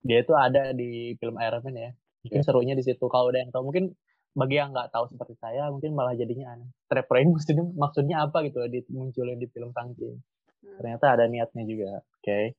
dia 0.00 0.18
itu 0.24 0.32
ada 0.32 0.72
di 0.72 1.12
film 1.20 1.36
Iron 1.44 1.60
Man 1.60 1.76
ya. 1.76 1.90
Mungkin 2.24 2.40
Iya. 2.40 2.46
serunya 2.48 2.74
di 2.74 2.84
situ. 2.88 3.04
Kalau 3.04 3.28
ada 3.28 3.44
yang 3.44 3.52
tahu 3.52 3.68
mungkin 3.68 3.92
bagi 4.32 4.56
yang 4.56 4.72
nggak 4.72 4.90
tahu 4.90 5.04
seperti 5.08 5.36
saya 5.36 5.68
mungkin 5.68 5.92
malah 5.92 6.16
jadinya 6.16 6.56
aneh. 6.56 6.68
Ini 6.88 7.30
maksudnya 7.36 7.64
maksudnya 7.76 8.16
apa 8.24 8.40
gitu 8.44 8.60
dimunculin 8.64 9.36
di 9.36 9.46
film 9.48 9.70
Shang-Chi. 9.70 10.08
Hmm. 10.08 10.76
Ternyata 10.80 11.06
ada 11.12 11.24
niatnya 11.26 11.62
juga. 11.64 12.00
Oke. 12.18 12.56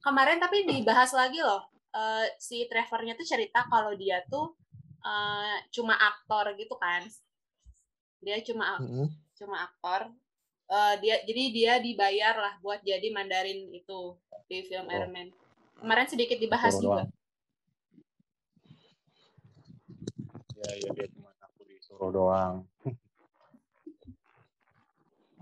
Kemarin 0.00 0.36
tapi 0.38 0.64
dibahas 0.64 1.10
lagi 1.12 1.40
loh. 1.40 1.64
eh, 1.94 2.26
si 2.36 2.66
Trevornya 2.66 3.14
tuh 3.14 3.22
cerita 3.22 3.62
kalau 3.70 3.94
dia 3.94 4.18
tuh 4.26 4.50
eh, 5.00 5.56
cuma 5.70 5.94
aktor 5.94 6.52
gitu 6.54 6.74
kan. 6.74 7.06
Dia 8.18 8.42
cuma 8.42 8.82
Mm-mm. 8.82 9.06
cuma 9.34 9.62
aktor. 9.62 10.10
Eh, 10.66 10.94
dia 10.98 11.22
jadi 11.22 11.42
dia 11.52 11.72
dibayar 11.78 12.34
lah 12.34 12.54
buat 12.58 12.82
jadi 12.82 13.14
Mandarin 13.14 13.70
itu 13.70 14.16
di 14.44 14.66
film 14.66 14.90
Oh. 14.90 14.92
Iron 14.92 15.12
Man. 15.12 15.28
Kemarin 15.74 16.06
sedikit 16.06 16.36
dibahas 16.36 16.72
Suruh 16.72 16.82
juga. 16.82 17.02
doang. 17.04 17.10
Ya 20.64 20.74
ya 20.80 20.90
dia 20.96 21.06
cuma 21.12 21.30
aku 21.44 21.60
disuruh 21.68 22.10
doang 22.10 22.54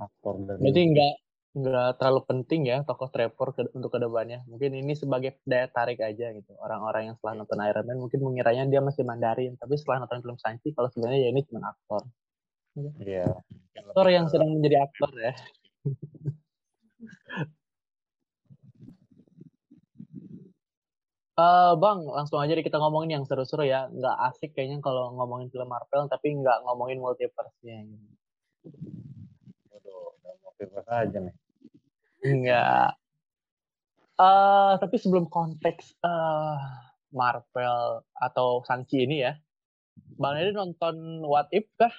aktor 0.07 0.35
dari 0.43 0.59
Berarti 0.59 0.83
nggak 0.91 1.15
nggak 1.53 2.01
terlalu 2.01 2.21
penting 2.25 2.61
ya 2.65 2.81
tokoh 2.81 3.13
Trevor 3.13 3.53
ke, 3.53 3.69
untuk 3.77 3.93
ke 3.93 4.01
depannya. 4.01 4.41
Mungkin 4.49 4.73
ini 4.73 4.97
sebagai 4.97 5.37
daya 5.45 5.69
tarik 5.69 6.01
aja 6.01 6.33
gitu. 6.33 6.57
Orang-orang 6.57 7.13
yang 7.13 7.15
setelah 7.21 7.45
nonton 7.45 7.61
Iron 7.61 7.85
Man 7.85 7.99
mungkin 8.01 8.25
mengiranya 8.25 8.65
dia 8.65 8.81
masih 8.81 9.05
Mandarin, 9.05 9.61
tapi 9.61 9.77
setelah 9.77 10.09
nonton 10.09 10.25
film 10.25 10.37
Shang-Chi 10.41 10.73
kalau 10.73 10.89
sebenarnya 10.89 11.29
ya 11.29 11.29
ini 11.29 11.45
cuma 11.45 11.77
aktor. 11.77 12.09
Iya. 13.05 13.29
mungkin 13.53 13.83
Aktor 13.85 14.07
yang 14.09 14.27
sedang 14.33 14.49
menjadi 14.57 14.77
aktor 14.81 15.13
ya. 15.13 15.33
Uh, 21.43 21.75
bang, 21.75 22.07
langsung 22.07 22.39
aja 22.39 22.55
deh 22.55 22.63
kita 22.63 22.79
ngomongin 22.79 23.19
yang 23.19 23.25
seru-seru 23.27 23.67
ya. 23.67 23.91
Nggak 23.91 24.17
asik 24.31 24.55
kayaknya 24.55 24.79
kalau 24.79 25.11
ngomongin 25.19 25.51
film 25.51 25.67
Marvel, 25.67 26.07
tapi 26.07 26.39
nggak 26.39 26.63
ngomongin 26.63 27.03
multiverse-nya. 27.03 27.83
Aduh, 29.75 30.15
multiverse 30.47 30.91
aja 30.93 31.19
nih. 31.19 31.35
Nggak. 32.23 32.91
Uh, 34.23 34.79
tapi 34.79 35.03
sebelum 35.03 35.27
konteks 35.27 35.99
uh, 36.07 36.63
Marvel 37.11 38.07
atau 38.15 38.63
Sanchi 38.63 39.03
ini 39.03 39.27
ya, 39.27 39.35
Bang 40.15 40.39
Edi 40.39 40.55
nonton 40.55 41.27
What 41.27 41.51
If 41.51 41.67
kah? 41.75 41.91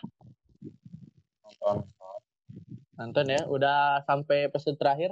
Nonton. 1.43 1.84
Nonton 2.95 3.25
ya, 3.27 3.43
udah 3.49 4.08
sampai 4.08 4.47
episode 4.47 4.79
terakhir? 4.79 5.12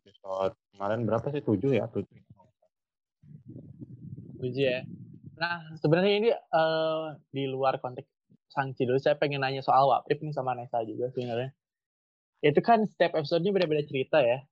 Episode 0.00 0.56
kemarin 0.72 1.04
berapa 1.04 1.28
sih? 1.28 1.44
tujuh 1.44 1.76
ya? 1.76 1.84
Tujuh. 1.90 2.29
Setuju 4.36 4.60
ya. 4.60 4.80
Nah, 5.40 5.72
sebenarnya 5.80 6.14
ini 6.20 6.30
uh, 6.32 7.16
di 7.32 7.48
luar 7.48 7.80
konteks 7.80 8.08
sang 8.50 8.74
dulu, 8.74 8.98
saya 8.98 9.14
pengen 9.16 9.40
nanya 9.40 9.62
soal 9.62 9.86
Wapip 9.88 10.20
nih 10.20 10.34
sama 10.34 10.58
Nesa 10.58 10.82
juga 10.82 11.08
sebenarnya. 11.14 11.54
Itu 12.42 12.60
kan 12.60 12.84
setiap 12.84 13.16
episodenya 13.16 13.54
beda-beda 13.54 13.86
cerita 13.86 14.18
ya. 14.20 14.42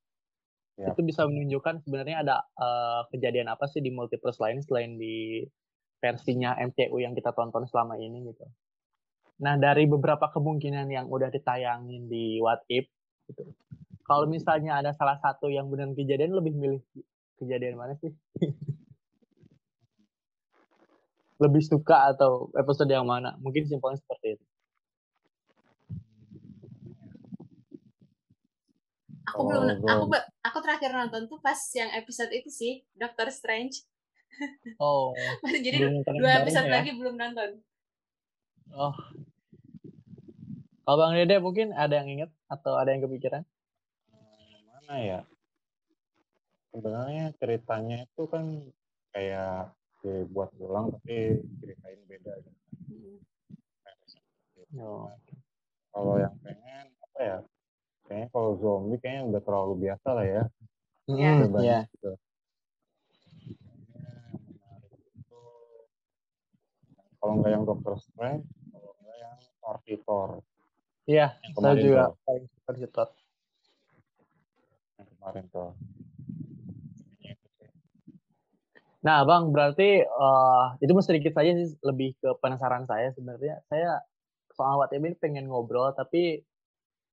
Yep. 0.79 0.95
Itu 0.95 1.01
bisa 1.03 1.27
menunjukkan 1.27 1.83
sebenarnya 1.83 2.23
ada 2.23 2.47
uh, 2.55 3.03
kejadian 3.11 3.51
apa 3.51 3.67
sih 3.67 3.83
di 3.83 3.91
multiverse 3.91 4.39
lain 4.39 4.63
selain 4.63 4.95
di 4.95 5.43
versinya 5.99 6.55
MCU 6.55 6.95
yang 7.03 7.19
kita 7.19 7.35
tonton 7.35 7.67
selama 7.67 7.99
ini 7.99 8.31
gitu. 8.31 8.47
Nah, 9.43 9.59
dari 9.59 9.87
beberapa 9.91 10.31
kemungkinan 10.31 10.87
yang 10.91 11.07
udah 11.11 11.31
ditayangin 11.31 12.07
di 12.07 12.39
What 12.39 12.63
If, 12.71 12.87
gitu. 13.31 13.55
kalau 14.07 14.27
misalnya 14.27 14.79
ada 14.79 14.91
salah 14.95 15.19
satu 15.19 15.51
yang 15.51 15.71
benar 15.71 15.91
kejadian, 15.95 16.35
lebih 16.35 16.55
milih 16.55 16.83
kejadian 17.39 17.79
mana 17.79 17.99
sih? 17.99 18.15
lebih 21.39 21.63
suka 21.63 22.11
atau 22.15 22.51
episode 22.55 22.91
yang 22.91 23.07
mana? 23.07 23.35
Mungkin 23.39 23.67
simpelnya 23.67 23.99
seperti 23.99 24.39
itu. 24.39 24.45
Aku 29.29 29.45
Oh, 29.45 29.47
belum 29.47 29.63
belum. 29.85 29.87
aku 29.87 30.05
aku 30.41 30.59
terakhir 30.65 30.91
nonton 30.97 31.29
tuh 31.29 31.39
pas 31.39 31.59
yang 31.77 31.93
episode 31.93 32.33
itu 32.33 32.49
sih, 32.49 32.73
Doctor 32.97 33.29
Strange. 33.31 33.85
Oh, 34.79 35.11
Jadi 35.43 35.83
dua 36.21 36.45
episode 36.45 36.69
ya? 36.71 36.79
lagi 36.79 36.95
belum 36.95 37.17
nonton. 37.17 37.59
Oh. 38.71 38.95
Kalau 40.85 40.97
Bang 40.97 41.17
Dede 41.17 41.43
mungkin 41.43 41.75
ada 41.75 41.99
yang 41.99 42.07
inget 42.07 42.31
atau 42.47 42.77
ada 42.79 42.93
yang 42.95 43.03
kepikiran? 43.03 43.43
Mana 44.69 44.95
ya? 45.01 45.21
Sebenarnya 46.71 47.35
ceritanya 47.41 48.05
itu 48.07 48.23
kan 48.31 48.45
kayak 49.11 49.73
dibuat 50.09 50.51
ulang 50.57 50.89
tapi 50.91 51.17
ceritain 51.61 52.01
beda 52.05 52.33
gitu. 52.41 52.59
Hmm. 52.89 53.17
Oh. 54.81 55.09
Kalau 55.89 56.15
yang 56.17 56.35
pengen 56.41 56.87
apa 56.99 57.21
ya? 57.21 57.39
Kayaknya 58.05 58.29
kalau 58.31 58.51
zombie 58.57 58.97
kayaknya 58.97 59.23
udah 59.29 59.43
terlalu 59.43 59.75
biasa 59.85 60.09
lah 60.13 60.27
ya. 60.27 60.43
Iya. 61.07 61.31
Banyak 61.45 61.61
Iya. 61.61 61.81
gitu. 61.91 62.13
Kayaknya 63.49 64.05
yang 64.33 64.43
menarik 64.45 64.93
itu 65.13 65.43
kalau 67.17 67.33
nggak 67.37 67.51
yang 67.51 67.65
Doctor 67.65 67.95
Strange, 67.99 68.45
kalau 68.71 68.93
nggak 68.99 69.17
yang 69.19 69.37
Arvitor 69.63 70.29
Iya, 71.05 71.27
yang 71.41 71.53
saya 71.57 71.75
juga 71.81 72.03
paling 72.23 72.45
Thor. 72.93 73.09
yang 75.01 75.09
kemarin 75.09 75.45
tuh. 75.49 75.73
Kayaknya 77.17 77.33
itu 77.33 77.49
sih. 77.57 77.71
Nah, 78.99 79.23
Bang, 79.23 79.55
berarti 79.55 80.03
eh, 80.03 80.65
itu 80.83 80.91
sedikit 80.99 81.33
saja 81.39 81.55
sih 81.55 81.71
lebih 81.87 82.19
ke 82.19 82.29
penasaran 82.43 82.83
saya 82.91 83.15
sebenarnya. 83.15 83.63
Saya 83.71 84.03
soal 84.59 84.75
WhatsApp 84.83 85.07
ini 85.07 85.15
pengen 85.23 85.47
ngobrol, 85.47 85.95
tapi 85.95 86.43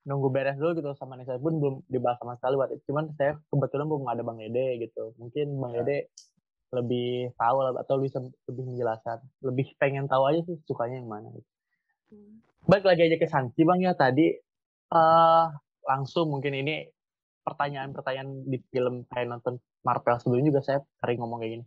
nunggu 0.06 0.30
beres 0.30 0.58
dulu 0.58 0.78
gitu 0.78 0.93
sama 0.98 1.17
Nisa 1.17 1.38
pun 1.41 1.58
belum 1.58 1.76
dibahas 1.89 2.17
sama 2.21 2.38
sekali 2.41 2.56
WhatsApp. 2.58 2.82
Cuman 2.89 3.06
saya 3.17 3.38
kebetulan 3.54 3.86
belum 3.86 4.04
ada 4.10 4.21
Bang 4.26 4.41
Dede 4.41 4.82
gitu. 4.82 5.13
Mungkin 5.21 5.48
Bang 5.62 5.74
Ya. 5.78 5.86
Dede 5.86 6.10
lebih 6.74 7.32
tahu 7.38 7.58
lah, 7.62 7.71
atau 7.78 8.02
bisa 8.02 8.17
lebih 8.50 8.63
menjelaskan. 8.65 9.17
Lebih 9.45 9.78
pengen 9.78 10.10
tahu 10.10 10.26
aja 10.26 10.41
sih 10.50 10.58
sukanya 10.65 10.98
yang 10.98 11.10
mana. 11.10 11.30
Gitu. 11.38 11.50
Hmm. 12.10 12.41
Balik 12.65 12.86
lagi 12.89 13.02
aja 13.06 13.17
ke 13.21 13.28
Sanchi 13.30 13.62
Bang 13.62 13.82
ya 13.82 13.93
tadi. 13.93 14.34
eh 14.86 15.45
langsung 15.86 16.30
mungkin 16.30 16.54
ini 16.54 16.86
pertanyaan-pertanyaan 17.45 18.45
di 18.50 18.58
film 18.69 19.06
kayak 19.10 19.30
nonton 19.30 19.58
Marvel 19.86 20.17
sebelumnya 20.17 20.50
juga 20.54 20.62
saya 20.65 20.80
sering 21.02 21.17
ngomong 21.21 21.41
kayak 21.41 21.52
gini. 21.58 21.65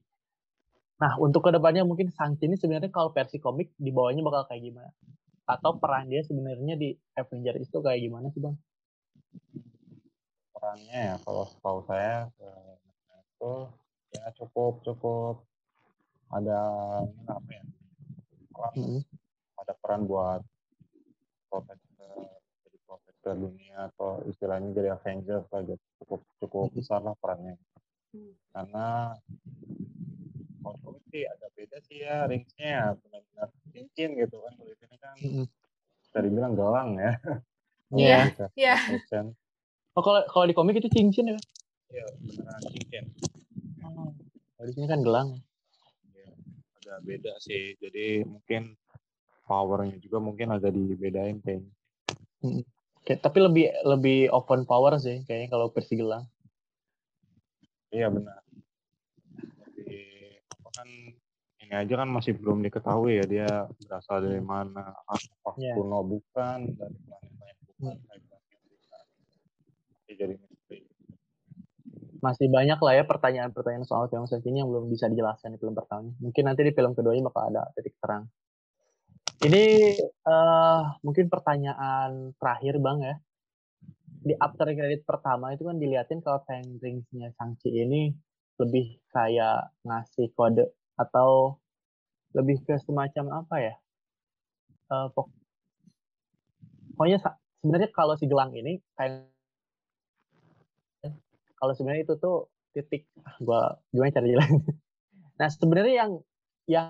Nah, 0.99 1.15
untuk 1.23 1.47
ke 1.47 1.51
depannya 1.55 1.87
mungkin 1.87 2.11
Sanchi 2.11 2.51
ini 2.51 2.59
sebenarnya 2.59 2.91
kalau 2.91 3.15
versi 3.15 3.39
komik 3.39 3.71
di 3.79 3.95
bawahnya 3.95 4.23
bakal 4.27 4.51
kayak 4.51 4.63
gimana? 4.67 4.91
Atau 5.47 5.79
peran 5.79 6.11
dia 6.11 6.27
sebenarnya 6.27 6.75
di 6.75 6.93
Avengers 7.15 7.71
itu 7.71 7.79
kayak 7.79 8.03
gimana 8.03 8.29
sih 8.35 8.43
bang? 8.43 8.57
perannya 10.59 10.99
ya 11.15 11.17
kalau 11.23 11.47
setahu 11.47 11.87
saya 11.87 12.27
eh, 12.43 12.75
itu 13.23 13.53
ya 14.11 14.27
cukup 14.35 14.83
cukup 14.83 15.47
ada 16.35 16.59
apa 17.31 17.51
ya 17.55 17.63
peran, 18.51 18.73
Hmm. 18.75 19.01
ada 19.63 19.73
peran 19.79 20.03
buat 20.11 20.43
protektor 21.47 22.11
jadi 22.67 22.79
protektor 22.91 23.33
dunia 23.39 23.87
atau 23.95 24.27
istilahnya 24.27 24.75
jadi 24.75 24.99
Avengers 24.99 25.47
lah 25.47 25.63
gitu 25.63 25.85
cukup 26.03 26.21
cukup 26.43 26.67
Mhm. 26.69 26.77
besar 26.83 27.01
lah 27.07 27.15
perannya 27.23 27.55
Hmm. 28.11 28.35
karena 28.51 29.15
komik 30.83 31.05
sih 31.09 31.25
agak 31.25 31.51
beda 31.57 31.77
sih 31.87 31.97
ya 32.05 32.29
ringsnya 32.29 32.99
benar-benar 33.01 33.49
cincin 33.73 34.11
gitu 34.19 34.37
kan 34.45 34.53
kalau 34.57 34.69
di 34.69 34.77
sini 34.77 34.97
kan 35.01 35.17
bisa 36.05 36.19
dibilang 36.21 36.53
gelang 36.57 36.91
ya 37.01 37.13
Iya. 37.89 38.21
Iya. 38.61 38.77
Oh 39.97 40.03
kalau 40.05 40.23
kalau 40.29 40.45
di 40.47 40.55
komik 40.55 40.79
itu 40.79 40.93
cincin 40.93 41.35
ya? 41.35 41.39
Iya 41.89 42.05
beneran 42.21 42.63
cincin 42.69 43.05
Oh. 43.83 44.13
Kalau 44.59 44.67
di 44.69 44.73
sini 44.75 44.87
kan 44.91 45.01
gelang. 45.01 45.29
Ya, 46.13 46.29
agak 46.83 46.99
beda 47.07 47.33
sih. 47.39 47.79
Jadi 47.79 48.27
mungkin 48.27 48.75
powernya 49.47 49.97
juga 50.03 50.19
mungkin 50.21 50.51
agak 50.53 50.75
dibedain 50.75 51.41
kayaknya. 51.41 51.73
Oke, 53.01 53.17
tapi 53.17 53.39
lebih 53.41 53.67
lebih 53.87 54.19
open 54.35 54.67
power 54.69 54.99
sih 55.01 55.25
kayaknya 55.25 55.49
kalau 55.49 55.71
versi 55.73 55.95
gelang. 55.97 56.27
Iya 57.89 58.13
benar. 58.13 58.45
Kan 60.79 60.89
ini 61.59 61.75
aja 61.75 61.95
kan 61.99 62.07
masih 62.07 62.39
belum 62.39 62.63
diketahui 62.63 63.19
ya 63.19 63.25
dia 63.27 63.51
berasal 63.83 64.23
dari 64.23 64.39
mana, 64.39 64.95
apa 64.95 65.59
Iya. 65.59 65.75
kuno 65.75 66.07
bukan, 66.07 66.71
dari 66.71 66.95
planet 67.03 67.35
lain 67.35 67.57
bukan, 67.67 67.97
dari 68.07 68.23
planet 68.31 68.61
bukan. 68.63 69.05
Jadi 70.07 70.13
jadi 70.15 70.35
misteri. 70.39 70.79
Masih 72.23 72.47
banyak 72.47 72.79
lah 72.79 72.95
ya 72.95 73.05
pertanyaan-pertanyaan 73.11 73.83
soal 73.83 74.07
film 74.07 74.31
Sanchi 74.31 74.55
ini 74.55 74.63
yang 74.63 74.71
belum 74.71 74.87
bisa 74.87 75.11
dijelaskan 75.11 75.55
di 75.55 75.59
film 75.59 75.75
pertama. 75.75 76.15
Mungkin 76.23 76.47
nanti 76.47 76.63
di 76.63 76.71
film 76.71 76.95
keduanya 76.95 77.27
bakal 77.27 77.51
ada 77.51 77.75
titik 77.75 77.99
terang. 77.99 78.31
Ini 79.43 79.63
eh 79.99 80.83
mungkin 81.03 81.27
pertanyaan 81.27 82.39
terakhir 82.39 82.79
bang 82.79 82.99
ya. 83.03 83.15
Di 84.19 84.35
after 84.39 84.67
credit 84.71 85.03
pertama 85.03 85.55
itu 85.55 85.67
kan 85.67 85.79
diliatin 85.79 86.23
kalau 86.23 86.43
Ten 86.47 86.79
Rings-nya 86.79 87.35
Shang-Chi 87.35 87.71
ini 87.71 88.15
lebih 88.61 88.87
kayak 89.15 89.71
ngasih 89.87 90.27
kode 90.37 90.65
atau 90.99 91.59
lebih 92.37 92.57
ke 92.67 92.75
semacam 92.87 93.45
apa 93.45 93.57
ya? 93.67 93.75
Eh, 94.89 95.09
pok- 95.15 95.35
pokoknya 96.97 97.19
sebenarnya 97.63 97.91
kalau 97.95 98.15
si 98.19 98.25
gelang 98.27 98.53
ini 98.57 98.81
kayak 98.97 99.31
kalau 101.59 101.73
sebenarnya 101.75 102.03
itu 102.07 102.15
tuh 102.19 102.37
titik 102.75 103.07
ah, 103.27 103.37
gua 103.43 103.61
gimana 103.91 104.15
cara 104.15 104.27
jelas 104.27 104.49
nah 105.39 105.49
sebenarnya 105.51 105.95
yang 106.07 106.13
yang 106.69 106.89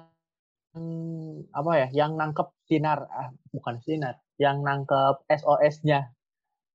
apa 1.50 1.72
ya 1.74 1.88
yang 2.04 2.12
nangkep 2.20 2.48
sinar 2.68 3.08
ah 3.10 3.28
bukan 3.50 3.80
sinar 3.82 4.20
yang 4.38 4.62
nangkep 4.62 5.26
SOS-nya 5.26 6.14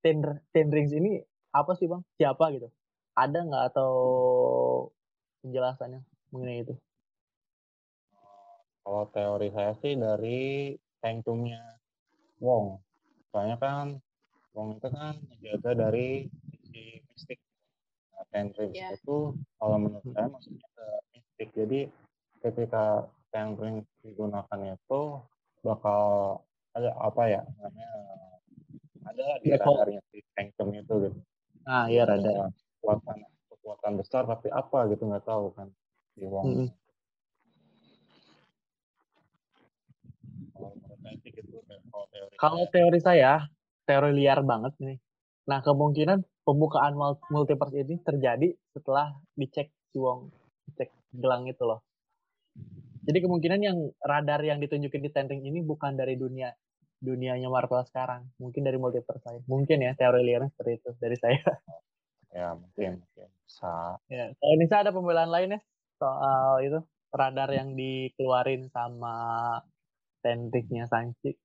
ten, 0.04 0.20
ten 0.52 0.68
rings 0.74 0.92
ini 0.92 1.24
apa 1.56 1.78
sih 1.78 1.88
bang? 1.88 2.02
Siapa 2.20 2.46
gitu 2.52 2.68
ada 3.14 3.40
nggak 3.46 3.66
atau 3.74 3.94
penjelasannya 5.46 6.02
mengenai 6.34 6.66
itu 6.66 6.76
Kalau 8.84 9.08
teori 9.16 9.48
saya 9.56 9.72
sih 9.80 9.96
dari 9.96 10.76
sanctumnya 11.00 11.80
Wong. 12.44 12.84
Soalnya 13.32 13.56
kan 13.56 13.96
Wong 14.52 14.76
itu 14.76 14.88
kan 14.92 15.16
menjaga 15.24 15.72
dari 15.88 16.28
sisi 16.52 17.00
mistik. 17.08 17.40
Nah, 18.12 18.28
Rings 18.52 18.76
Iya. 18.76 18.92
itu 19.00 19.40
kalau 19.56 19.78
menurut 19.80 20.04
saya 20.12 20.28
maksudnya 20.28 20.68
ke 20.76 20.86
mistik. 21.16 21.50
Jadi 21.56 21.80
ketika 22.44 23.08
Rings 23.32 23.88
digunakan 24.04 24.60
itu 24.76 25.02
bakal 25.64 26.04
ada 26.76 26.92
apa 27.00 27.24
ya 27.32 27.42
namanya 27.56 27.92
ada 29.08 29.26
di 29.40 29.48
Ya, 29.48 29.58
radarnya 29.64 30.02
si 30.12 30.20
sanctum 30.36 30.76
itu 30.76 30.94
gitu. 31.08 31.20
ah 31.64 31.88
iya 31.88 32.04
rada 32.04 32.52
Kekuatan 32.84 33.18
kekuatan 33.48 33.94
besar 33.96 34.28
tapi 34.28 34.52
apa 34.52 34.92
gitu 34.92 35.08
nggak 35.08 35.24
tahu 35.24 35.56
kan 35.56 35.72
di 36.20 36.28
Wong. 36.28 36.68
Sih 41.24 41.32
gitu 41.32 41.64
kalau 41.64 42.06
teori 42.12 42.36
Kalau 42.36 42.64
saya. 42.68 42.72
teori 42.76 43.00
saya, 43.00 43.32
teori 43.88 44.12
liar 44.12 44.44
banget 44.44 44.76
nih. 44.84 44.98
Nah, 45.48 45.64
kemungkinan 45.64 46.24
pembukaan 46.44 46.96
mul- 46.96 47.24
multiverse 47.32 47.80
ini 47.80 47.96
terjadi 48.04 48.52
setelah 48.76 49.16
dicek 49.40 49.72
si 49.92 49.98
Wong, 50.00 50.32
dicek 50.68 50.92
gelang 51.16 51.48
itu 51.48 51.64
loh. 51.64 51.84
Jadi 53.04 53.20
kemungkinan 53.20 53.60
yang 53.60 53.78
radar 54.00 54.40
yang 54.44 54.60
ditunjukin 54.64 55.04
di 55.04 55.12
Ten 55.12 55.28
Ring 55.28 55.44
ini 55.44 55.60
bukan 55.60 55.96
dari 55.96 56.16
dunia 56.16 56.52
dunianya 57.04 57.52
Marvel 57.52 57.84
sekarang, 57.84 58.32
mungkin 58.40 58.64
dari 58.64 58.80
multiverse 58.80 59.24
saya. 59.24 59.40
Mungkin 59.44 59.84
ya 59.84 59.92
teori 59.92 60.24
liarnya 60.24 60.52
seperti 60.56 60.72
itu 60.80 60.90
dari 61.00 61.18
saya. 61.20 61.44
Ya 62.34 62.58
mungkin 62.58 62.98
mungkin 63.00 63.30
bisa 63.46 64.02
ya. 64.10 64.34
Kalau 64.34 64.56
Nisa 64.58 64.82
ada 64.82 64.90
pembelaan 64.90 65.30
lain 65.30 65.56
ya 65.56 65.62
soal 66.02 66.66
itu 66.66 66.80
radar 67.14 67.50
yang 67.54 67.78
dikeluarin 67.78 68.68
sama 68.74 69.16
Ten 70.26 70.50
Ring-nya 70.50 70.90
Sanchi. 70.90 71.38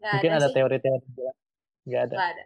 Nggak 0.00 0.12
Mungkin 0.16 0.32
ada 0.32 0.40
ada 0.40 0.48
teori-teori 0.50 1.06
nggak 1.84 2.02
ada. 2.08 2.16
Nggak 2.16 2.30
ada. 2.32 2.44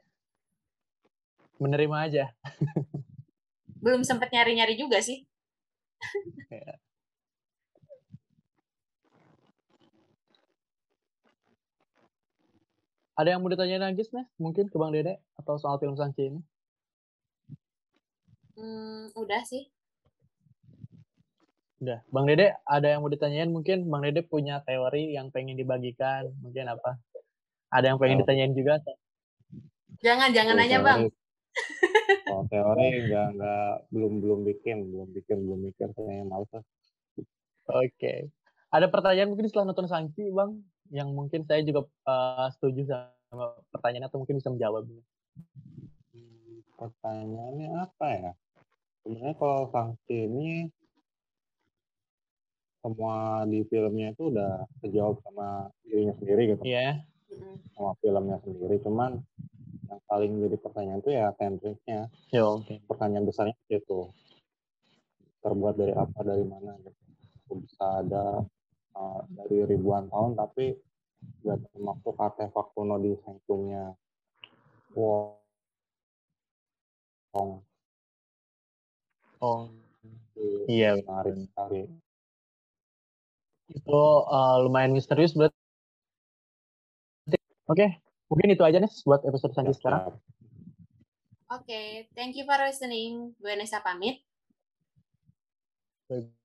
Menerima 1.63 1.97
aja. 2.11 2.25
Belum 3.85 4.03
sempat 4.03 4.35
nyari-nyari 4.35 4.75
juga 4.75 4.99
sih. 4.99 5.23
Ada 13.19 13.35
yang 13.35 13.43
mau 13.43 13.51
ditanyain 13.51 13.83
lagi 13.83 14.07
nih? 14.07 14.27
Mungkin 14.39 14.71
ke 14.71 14.79
Bang 14.79 14.95
Dede 14.95 15.19
atau 15.35 15.59
soal 15.59 15.83
film 15.83 15.99
Sanchi 15.99 16.31
ini? 16.31 16.39
Hmm, 18.59 19.15
udah 19.15 19.43
sih. 19.43 19.71
Udah. 21.79 22.03
Bang 22.11 22.27
Dede, 22.27 22.59
ada 22.67 22.91
yang 22.91 23.01
mau 23.01 23.09
ditanyain? 23.09 23.47
Mungkin 23.47 23.87
Bang 23.87 24.03
Dede 24.03 24.27
punya 24.27 24.59
teori 24.61 25.15
yang 25.15 25.31
pengen 25.31 25.55
dibagikan. 25.55 26.27
Mungkin 26.43 26.67
apa? 26.67 26.99
Ada 27.71 27.95
yang 27.95 27.99
pengen 28.03 28.19
Oh. 28.19 28.23
ditanyain 28.27 28.51
juga? 28.51 28.83
Jangan, 30.01 30.35
jangan 30.35 30.55
Kalau 30.55 30.61
nanya 30.61 30.79
bang. 30.81 31.01
teori- 31.01 31.17
Kalau 32.25 32.45
teori 32.53 32.87
nggak 33.05 33.29
nggak 33.35 33.73
belum 33.91 34.13
belum 34.19 34.41
bikin 34.45 34.77
belum 34.91 35.09
bikin 35.13 35.39
belum 35.43 35.61
mikir 35.65 35.89
kayaknya 35.93 36.25
males 36.25 36.51
lah. 36.51 36.65
Oke. 37.77 38.31
Ada 38.69 38.87
pertanyaan 38.89 39.29
mungkin 39.29 39.47
setelah 39.47 39.71
nonton 39.71 39.87
Sanchi, 39.87 40.29
Bang? 40.31 40.63
Yang 40.91 41.09
mungkin 41.15 41.41
saya 41.45 41.63
juga 41.63 41.87
eh, 41.87 42.49
setuju 42.55 42.91
sama 43.31 43.55
pertanyaan 43.71 44.07
atau 44.07 44.19
mungkin 44.19 44.39
bisa 44.39 44.51
menjawab. 44.51 44.83
Hmm, 46.11 46.59
pertanyaannya 46.75 47.69
apa 47.77 48.07
ya? 48.11 48.33
Sebenarnya 49.09 49.41
kalau 49.41 49.73
sanksi 49.73 50.29
ini 50.29 50.69
semua 52.85 53.49
di 53.49 53.65
filmnya 53.73 54.13
itu 54.13 54.29
udah 54.29 54.69
terjawab 54.85 55.17
sama 55.25 55.73
dirinya 55.81 56.13
sendiri 56.21 56.43
gitu 56.53 56.61
Iya. 56.69 57.01
Mm-mm. 57.33 57.57
sama 57.73 57.97
filmnya 58.05 58.37
sendiri 58.45 58.77
cuman 58.85 59.17
yang 59.89 60.01
paling 60.05 60.37
jadi 60.45 60.57
pertanyaan 60.61 61.01
tuh 61.01 61.17
ya 61.17 61.33
tentriknya 61.41 62.13
Ya 62.29 62.45
oke. 62.45 62.85
pertanyaan 62.85 63.25
besarnya 63.25 63.57
itu 63.73 64.13
terbuat 65.41 65.81
dari 65.81 65.97
apa 65.97 66.21
dari 66.21 66.45
mana 66.45 66.77
gitu 66.85 67.01
bisa 67.65 68.05
ada 68.05 68.45
uh, 68.93 69.21
dari 69.33 69.65
ribuan 69.73 70.05
tahun 70.13 70.37
tapi 70.37 70.77
nggak 71.49 71.65
termasuk 71.73 72.13
artefak 72.13 72.77
kuno 72.77 73.01
di 73.01 73.17
sanctumnya 73.25 73.97
wow 74.93 75.33
Oh. 79.39 79.71
Iya. 80.69 81.03
menarik 81.03 81.35
sekali 81.51 81.91
Itu 83.69 84.03
eh, 84.25 84.57
lumayan 84.65 84.95
misterius 84.97 85.37
berarti. 85.37 85.57
Oke, 87.69 88.01
mungkin 88.33 88.57
itu 88.57 88.65
aja 88.65 88.81
nih 88.81 88.89
buat 89.05 89.21
episode 89.29 89.53
Sanji 89.53 89.77
sekarang. 89.77 90.17
Oke, 91.53 92.09
thank 92.17 92.33
you 92.37 92.49
for 92.49 92.57
listening. 92.65 93.37
Gue 93.37 93.53
Nesa 93.57 93.85
pamit. 93.85 94.25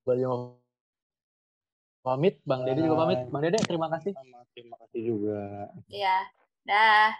Balik 0.03 0.27
mau 0.27 0.59
pamit, 2.03 2.43
Bang 2.43 2.67
Dede 2.67 2.83
juga 2.83 3.07
pamit. 3.07 3.19
Bang 3.31 3.39
Dede, 3.39 3.59
terima 3.63 3.87
kasih. 3.87 4.11
terima 4.51 4.75
kasih 4.83 5.01
juga 5.01 5.71
Ya, 5.87 6.27
dah. 6.67 7.15